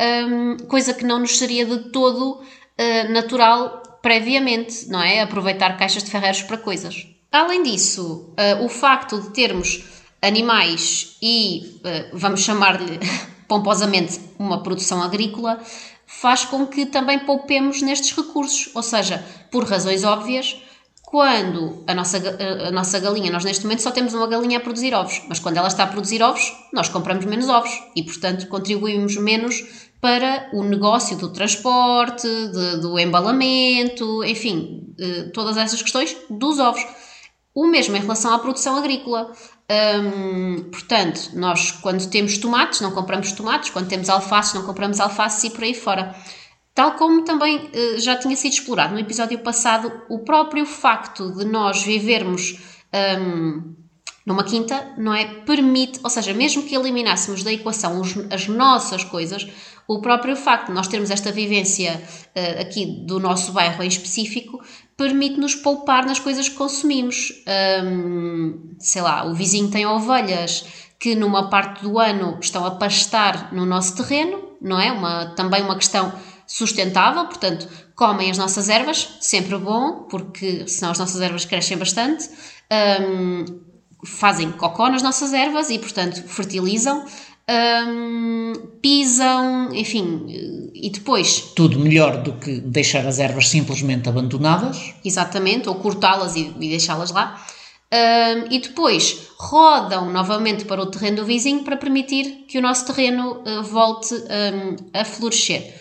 um, 0.00 0.56
coisa 0.66 0.94
que 0.94 1.04
não 1.04 1.18
nos 1.18 1.36
seria 1.36 1.66
de 1.66 1.90
todo 1.90 2.40
uh, 2.40 3.12
natural 3.12 3.82
previamente, 4.00 4.88
não 4.88 5.02
é? 5.02 5.20
Aproveitar 5.20 5.76
caixas 5.76 6.02
de 6.02 6.10
ferreiros 6.10 6.40
para 6.40 6.56
coisas. 6.56 7.15
Além 7.36 7.62
disso, 7.62 8.30
uh, 8.30 8.64
o 8.64 8.68
facto 8.70 9.20
de 9.20 9.28
termos 9.28 9.84
animais 10.22 11.18
e, 11.20 11.80
uh, 11.80 12.16
vamos 12.16 12.40
chamar-lhe 12.40 12.98
pomposamente, 13.46 14.18
uma 14.38 14.62
produção 14.62 15.02
agrícola, 15.02 15.60
faz 16.06 16.46
com 16.46 16.66
que 16.66 16.86
também 16.86 17.18
poupemos 17.18 17.82
nestes 17.82 18.16
recursos. 18.16 18.70
Ou 18.74 18.82
seja, 18.82 19.22
por 19.50 19.68
razões 19.68 20.02
óbvias, 20.02 20.56
quando 21.02 21.84
a 21.86 21.94
nossa, 21.94 22.16
a 22.68 22.70
nossa 22.70 22.98
galinha, 22.98 23.30
nós 23.30 23.44
neste 23.44 23.64
momento 23.64 23.82
só 23.82 23.90
temos 23.90 24.14
uma 24.14 24.26
galinha 24.26 24.56
a 24.56 24.60
produzir 24.60 24.94
ovos, 24.94 25.22
mas 25.28 25.38
quando 25.38 25.58
ela 25.58 25.68
está 25.68 25.84
a 25.84 25.86
produzir 25.86 26.22
ovos, 26.22 26.52
nós 26.72 26.88
compramos 26.88 27.26
menos 27.26 27.50
ovos 27.50 27.70
e, 27.94 28.02
portanto, 28.02 28.48
contribuímos 28.48 29.14
menos 29.18 29.62
para 30.00 30.48
o 30.54 30.64
negócio 30.64 31.18
do 31.18 31.30
transporte, 31.32 32.26
de, 32.26 32.80
do 32.80 32.98
embalamento, 32.98 34.24
enfim, 34.24 34.94
todas 35.34 35.56
essas 35.58 35.82
questões 35.82 36.16
dos 36.30 36.58
ovos. 36.58 36.84
O 37.56 37.66
mesmo 37.66 37.96
em 37.96 38.00
relação 38.00 38.34
à 38.34 38.38
produção 38.38 38.76
agrícola. 38.76 39.32
Hum, 39.70 40.68
portanto, 40.70 41.30
nós 41.32 41.70
quando 41.70 42.06
temos 42.10 42.36
tomates, 42.36 42.82
não 42.82 42.90
compramos 42.90 43.32
tomates, 43.32 43.70
quando 43.70 43.88
temos 43.88 44.10
alfaces, 44.10 44.52
não 44.52 44.62
compramos 44.62 45.00
alfaces 45.00 45.44
e 45.44 45.50
por 45.50 45.64
aí 45.64 45.72
fora. 45.72 46.14
Tal 46.74 46.92
como 46.92 47.24
também 47.24 47.56
uh, 47.56 47.98
já 47.98 48.14
tinha 48.14 48.36
sido 48.36 48.52
explorado 48.52 48.92
no 48.92 49.00
episódio 49.00 49.38
passado, 49.38 49.90
o 50.10 50.18
próprio 50.18 50.66
facto 50.66 51.32
de 51.32 51.46
nós 51.46 51.82
vivermos 51.82 52.60
um, 53.18 53.74
numa 54.26 54.44
quinta, 54.44 54.92
não 54.98 55.14
é? 55.14 55.24
Permite, 55.24 55.98
ou 56.04 56.10
seja, 56.10 56.34
mesmo 56.34 56.62
que 56.64 56.74
eliminássemos 56.74 57.42
da 57.42 57.50
equação 57.50 57.98
os, 58.02 58.14
as 58.30 58.48
nossas 58.48 59.02
coisas, 59.02 59.46
o 59.88 60.00
próprio 60.00 60.36
facto 60.36 60.68
de 60.68 60.72
nós 60.72 60.88
termos 60.88 61.10
esta 61.10 61.30
vivência 61.30 62.02
uh, 62.34 62.60
aqui 62.60 63.04
do 63.06 63.20
nosso 63.20 63.52
bairro 63.52 63.82
em 63.82 63.88
específico 63.88 64.60
permite-nos 64.96 65.54
poupar 65.54 66.06
nas 66.06 66.18
coisas 66.18 66.48
que 66.48 66.54
consumimos. 66.54 67.32
Um, 67.84 68.74
sei 68.78 69.02
lá, 69.02 69.26
o 69.26 69.34
vizinho 69.34 69.70
tem 69.70 69.86
ovelhas 69.86 70.64
que 70.98 71.14
numa 71.14 71.50
parte 71.50 71.82
do 71.82 71.98
ano 71.98 72.38
estão 72.40 72.64
a 72.64 72.70
pastar 72.72 73.52
no 73.52 73.66
nosso 73.66 73.94
terreno, 73.96 74.52
não 74.60 74.80
é? 74.80 74.90
Uma, 74.90 75.26
também 75.36 75.62
uma 75.62 75.76
questão 75.76 76.12
sustentável, 76.46 77.26
portanto, 77.26 77.68
comem 77.94 78.30
as 78.30 78.38
nossas 78.38 78.68
ervas, 78.68 79.18
sempre 79.20 79.58
bom, 79.58 80.06
porque 80.08 80.66
senão 80.66 80.92
as 80.92 80.98
nossas 80.98 81.20
ervas 81.20 81.44
crescem 81.44 81.76
bastante. 81.76 82.30
Um, 83.02 83.60
fazem 84.04 84.52
cocó 84.52 84.88
nas 84.88 85.02
nossas 85.02 85.32
ervas 85.32 85.68
e, 85.68 85.78
portanto, 85.78 86.22
fertilizam 86.28 87.04
um, 87.48 88.52
pisam, 88.82 89.72
enfim, 89.72 90.70
e 90.74 90.90
depois. 90.90 91.52
Tudo 91.54 91.78
melhor 91.78 92.22
do 92.22 92.32
que 92.34 92.60
deixar 92.60 93.06
as 93.06 93.18
ervas 93.18 93.48
simplesmente 93.48 94.08
abandonadas. 94.08 94.94
Exatamente, 95.04 95.68
ou 95.68 95.76
cortá-las 95.76 96.36
e, 96.36 96.52
e 96.60 96.68
deixá-las 96.68 97.10
lá. 97.10 97.46
Um, 97.92 98.52
e 98.52 98.58
depois 98.58 99.28
rodam 99.38 100.10
novamente 100.10 100.64
para 100.64 100.82
o 100.82 100.86
terreno 100.86 101.18
do 101.18 101.24
vizinho 101.24 101.62
para 101.62 101.76
permitir 101.76 102.44
que 102.48 102.58
o 102.58 102.62
nosso 102.62 102.84
terreno 102.84 103.42
uh, 103.46 103.62
volte 103.62 104.12
um, 104.12 104.76
a 104.92 105.04
florescer. 105.04 105.72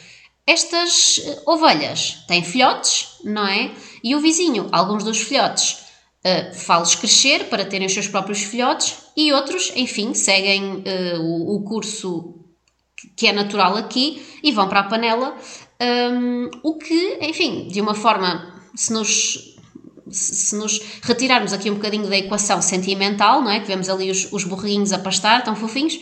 Estas 0.45 1.17
uh, 1.17 1.51
ovelhas 1.51 2.23
têm 2.27 2.43
filhotes, 2.43 3.17
não 3.23 3.47
é? 3.47 3.71
E 4.03 4.13
o 4.13 4.19
vizinho, 4.19 4.67
alguns 4.71 5.03
dos 5.03 5.19
filhotes, 5.19 5.79
uh, 6.23 6.53
fá-los 6.53 6.93
crescer 6.93 7.45
para 7.45 7.65
terem 7.65 7.87
os 7.87 7.93
seus 7.93 8.07
próprios 8.07 8.43
filhotes 8.43 9.04
e 9.15 9.31
outros, 9.31 9.71
enfim, 9.75 10.13
seguem 10.13 10.77
uh, 10.77 11.21
o, 11.21 11.55
o, 11.55 11.63
curso 11.63 12.35
que 13.15 13.27
é 13.27 13.33
natural 13.33 13.75
aqui 13.75 14.21
e 14.43 14.51
vão 14.51 14.67
para 14.67 14.81
a 14.81 14.83
panela, 14.83 15.35
um, 16.11 16.49
o 16.63 16.77
que, 16.77 17.17
enfim, 17.21 17.67
de 17.67 17.79
uma 17.79 17.93
forma, 17.93 18.61
se 18.75 18.91
nos 18.93 19.55
se 20.07 20.55
nos 20.55 20.79
retirarmos 21.01 21.51
aqui 21.51 21.69
um 21.69 21.75
bocadinho 21.75 22.07
da 22.07 22.15
equação 22.15 22.61
sentimental, 22.61 23.41
não 23.41 23.49
é? 23.49 23.59
Que 23.59 23.67
vemos 23.67 23.89
ali 23.89 24.11
os, 24.11 24.31
os 24.31 24.43
burrinhos 24.43 24.93
a 24.93 24.99
pastar, 24.99 25.43
tão 25.43 25.55
fofinhos, 25.55 25.99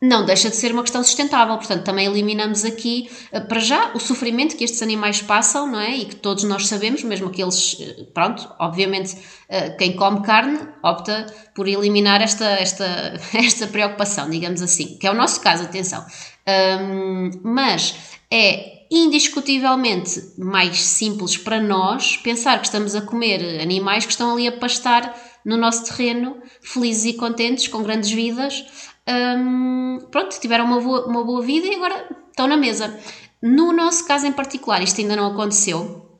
não 0.00 0.26
deixa 0.26 0.50
de 0.50 0.56
ser 0.56 0.72
uma 0.72 0.82
questão 0.82 1.02
sustentável. 1.02 1.56
Portanto, 1.56 1.84
também 1.84 2.06
eliminamos 2.06 2.64
aqui, 2.64 3.10
eh, 3.32 3.40
para 3.40 3.60
já, 3.60 3.92
o 3.94 4.00
sofrimento 4.00 4.56
que 4.56 4.64
estes 4.64 4.82
animais 4.82 5.22
passam, 5.22 5.66
não 5.66 5.80
é? 5.80 5.96
E 5.96 6.04
que 6.04 6.16
todos 6.16 6.44
nós 6.44 6.66
sabemos, 6.66 7.02
mesmo 7.02 7.30
que 7.30 7.42
eles, 7.42 7.76
eh, 7.80 8.04
pronto, 8.12 8.46
obviamente, 8.58 9.16
eh, 9.48 9.70
quem 9.70 9.96
come 9.96 10.22
carne 10.22 10.58
opta 10.82 11.26
por 11.54 11.66
eliminar 11.66 12.20
esta, 12.20 12.44
esta, 12.44 12.84
esta 13.32 13.66
preocupação, 13.66 14.28
digamos 14.28 14.60
assim, 14.60 14.98
que 14.98 15.06
é 15.06 15.10
o 15.10 15.14
nosso 15.14 15.40
caso, 15.40 15.64
atenção. 15.64 16.04
Um, 16.46 17.30
mas 17.42 17.94
é 18.30 18.76
indiscutivelmente 18.90 20.34
mais 20.38 20.80
simples 20.80 21.36
para 21.36 21.60
nós 21.60 22.16
pensar 22.18 22.58
que 22.60 22.66
estamos 22.66 22.94
a 22.94 23.00
comer 23.00 23.60
animais 23.60 24.04
que 24.04 24.12
estão 24.12 24.32
ali 24.32 24.46
a 24.46 24.52
pastar 24.52 25.12
no 25.44 25.56
nosso 25.56 25.84
terreno, 25.84 26.36
felizes 26.60 27.04
e 27.04 27.12
contentes, 27.14 27.68
com 27.68 27.82
grandes 27.82 28.10
vidas, 28.10 28.64
um, 29.08 29.98
pronto, 30.10 30.38
tiveram 30.40 30.64
uma 30.64 30.80
boa, 30.80 31.06
uma 31.06 31.24
boa 31.24 31.42
vida 31.42 31.66
e 31.66 31.74
agora 31.74 32.08
estão 32.30 32.46
na 32.46 32.56
mesa. 32.56 32.98
No 33.40 33.72
nosso 33.72 34.06
caso 34.06 34.26
em 34.26 34.32
particular, 34.32 34.82
isto 34.82 35.00
ainda 35.00 35.14
não 35.14 35.32
aconteceu, 35.32 36.18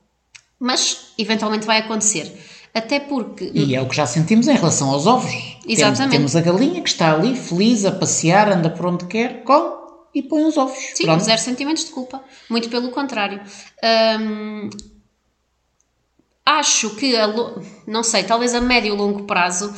mas 0.59 1.13
eventualmente 1.19 1.67
vai 1.67 1.79
acontecer. 1.79 2.33
Até 2.73 3.01
porque. 3.01 3.51
E 3.55 3.75
é 3.75 3.81
o 3.81 3.89
que 3.89 3.97
já 3.97 4.07
sentimos 4.07 4.49
em 4.49 4.55
relação 4.55 4.91
aos 4.91 5.07
ovos. 5.07 5.33
Exatamente. 5.67 6.11
Temos, 6.11 6.33
temos 6.33 6.37
a 6.37 6.41
galinha 6.43 6.83
que 6.83 6.89
está 6.89 7.15
ali 7.15 7.35
feliz 7.35 7.85
a 7.87 7.91
passear, 7.91 8.53
anda 8.53 8.69
por 8.69 8.87
onde 8.87 9.07
quer, 9.07 9.43
come 9.45 9.75
e 10.15 10.23
põe 10.23 10.45
os 10.45 10.57
ovos. 10.57 10.79
Sim, 10.95 11.05
Pronto. 11.05 11.25
zero 11.25 11.41
sentimentos 11.41 11.87
de 11.87 11.91
culpa. 11.91 12.23
Muito 12.51 12.69
pelo 12.69 12.91
contrário. 12.91 13.41
Acho 16.45 16.91
que, 16.97 17.17
a, 17.17 17.27
não 17.87 18.03
sei, 18.03 18.25
talvez 18.25 18.55
a 18.55 18.61
médio 18.61 18.95
e 18.95 18.97
longo 18.97 19.25
prazo. 19.25 19.75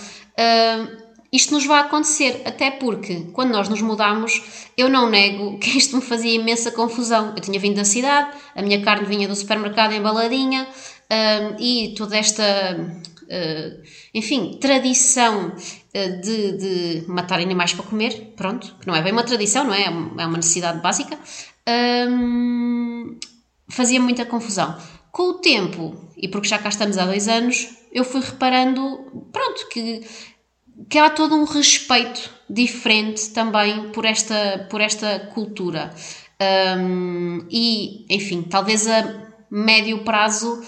Isto 1.32 1.52
nos 1.52 1.66
vai 1.66 1.80
acontecer, 1.80 2.42
até 2.44 2.70
porque 2.70 3.26
quando 3.32 3.50
nós 3.50 3.68
nos 3.68 3.82
mudamos, 3.82 4.42
eu 4.76 4.88
não 4.88 5.10
nego 5.10 5.58
que 5.58 5.76
isto 5.76 5.96
me 5.96 6.02
fazia 6.02 6.32
imensa 6.32 6.70
confusão. 6.70 7.34
Eu 7.36 7.42
tinha 7.42 7.60
vindo 7.60 7.76
da 7.76 7.84
cidade, 7.84 8.30
a 8.54 8.62
minha 8.62 8.82
carne 8.82 9.06
vinha 9.06 9.28
do 9.28 9.36
supermercado 9.36 9.92
embaladinha 9.92 10.66
um, 11.10 11.62
e 11.62 11.94
toda 11.96 12.16
esta, 12.16 12.42
uh, 12.42 13.82
enfim, 14.14 14.58
tradição 14.58 15.48
uh, 15.48 16.20
de, 16.22 16.52
de, 16.56 17.04
matar 17.08 17.40
animais 17.40 17.74
para 17.74 17.84
comer, 17.84 18.32
pronto, 18.34 18.74
que 18.80 18.86
não 18.86 18.94
é 18.94 19.02
bem 19.02 19.12
uma 19.12 19.22
tradição, 19.22 19.64
não 19.64 19.74
é? 19.74 19.84
É 19.84 19.90
uma 19.90 20.36
necessidade 20.36 20.80
básica, 20.80 21.18
um, 22.08 23.18
fazia 23.68 24.00
muita 24.00 24.24
confusão. 24.24 24.76
Com 25.12 25.30
o 25.30 25.34
tempo, 25.34 25.94
e 26.16 26.28
porque 26.28 26.48
já 26.48 26.58
cá 26.58 26.68
estamos 26.68 26.96
há 26.96 27.04
dois 27.04 27.28
anos, 27.28 27.68
eu 27.92 28.04
fui 28.04 28.20
reparando, 28.20 29.26
pronto, 29.32 29.68
que 29.70 30.02
que 30.88 30.98
há 30.98 31.10
todo 31.10 31.34
um 31.34 31.44
respeito 31.44 32.30
diferente 32.48 33.30
também 33.30 33.90
por 33.90 34.04
esta, 34.04 34.66
por 34.70 34.80
esta 34.80 35.18
cultura. 35.34 35.90
Um, 36.78 37.46
e, 37.50 38.06
enfim, 38.08 38.42
talvez 38.42 38.86
a 38.86 39.28
médio 39.50 40.04
prazo 40.04 40.62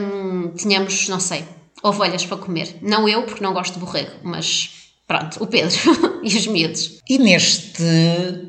um, 0.00 0.48
tenhamos, 0.50 1.08
não 1.08 1.20
sei, 1.20 1.44
ovelhas 1.82 2.24
para 2.26 2.36
comer. 2.36 2.76
Não 2.82 3.08
eu, 3.08 3.22
porque 3.22 3.42
não 3.42 3.52
gosto 3.52 3.74
de 3.74 3.80
borrego, 3.80 4.12
mas 4.22 4.92
pronto, 5.06 5.42
o 5.42 5.46
Pedro 5.46 5.76
e 6.22 6.28
os 6.28 6.46
miúdos. 6.46 7.00
E 7.08 7.18
neste 7.18 7.82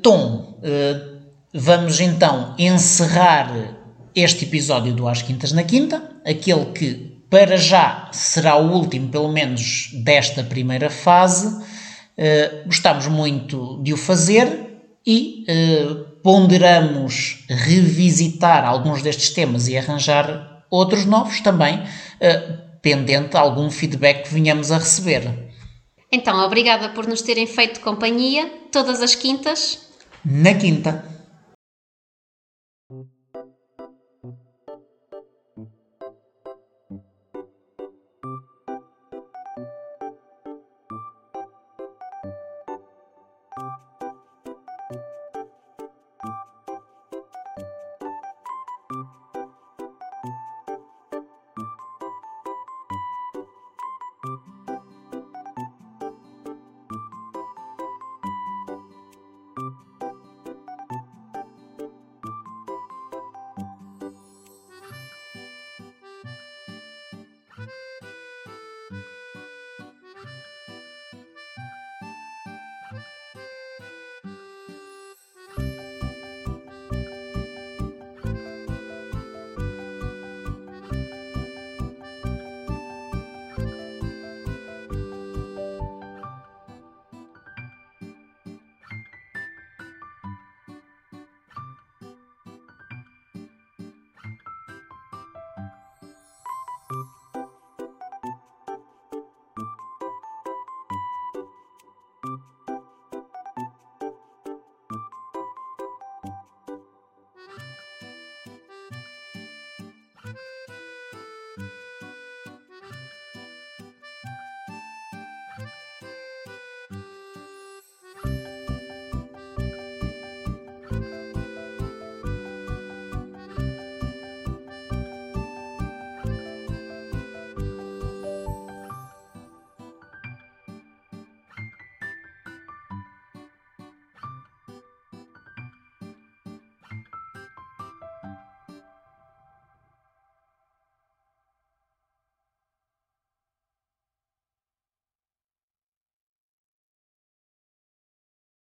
tom, 0.01 0.59
uh, 0.59 1.19
vamos 1.53 1.99
então 1.99 2.55
encerrar 2.57 3.77
este 4.13 4.45
episódio 4.45 4.93
do 4.93 5.07
Às 5.07 5.21
Quintas 5.21 5.51
na 5.51 5.63
Quinta, 5.63 6.11
aquele 6.25 6.65
que 6.65 7.08
para 7.29 7.57
já 7.57 8.09
será 8.11 8.55
o 8.55 8.71
último, 8.71 9.09
pelo 9.09 9.31
menos 9.31 9.89
desta 10.03 10.43
primeira 10.43 10.89
fase. 10.89 11.47
Uh, 11.47 12.65
gostamos 12.65 13.07
muito 13.07 13.81
de 13.83 13.93
o 13.93 13.97
fazer 13.97 14.69
e 15.05 15.45
uh, 15.47 16.09
ponderamos 16.21 17.45
revisitar 17.47 18.65
alguns 18.65 19.01
destes 19.01 19.29
temas 19.29 19.67
e 19.67 19.77
arranjar 19.77 20.65
outros 20.69 21.05
novos 21.05 21.39
também, 21.41 21.79
uh, 21.79 22.79
pendente 22.81 23.37
algum 23.37 23.69
feedback 23.69 24.23
que 24.23 24.33
venhamos 24.33 24.71
a 24.71 24.77
receber. 24.77 25.49
Então, 26.11 26.43
obrigada 26.43 26.89
por 26.89 27.07
nos 27.07 27.21
terem 27.21 27.45
feito 27.45 27.79
companhia 27.81 28.49
todas 28.71 29.01
as 29.01 29.13
quintas. 29.13 29.87
Na 30.25 30.53
quinta. 30.53 31.05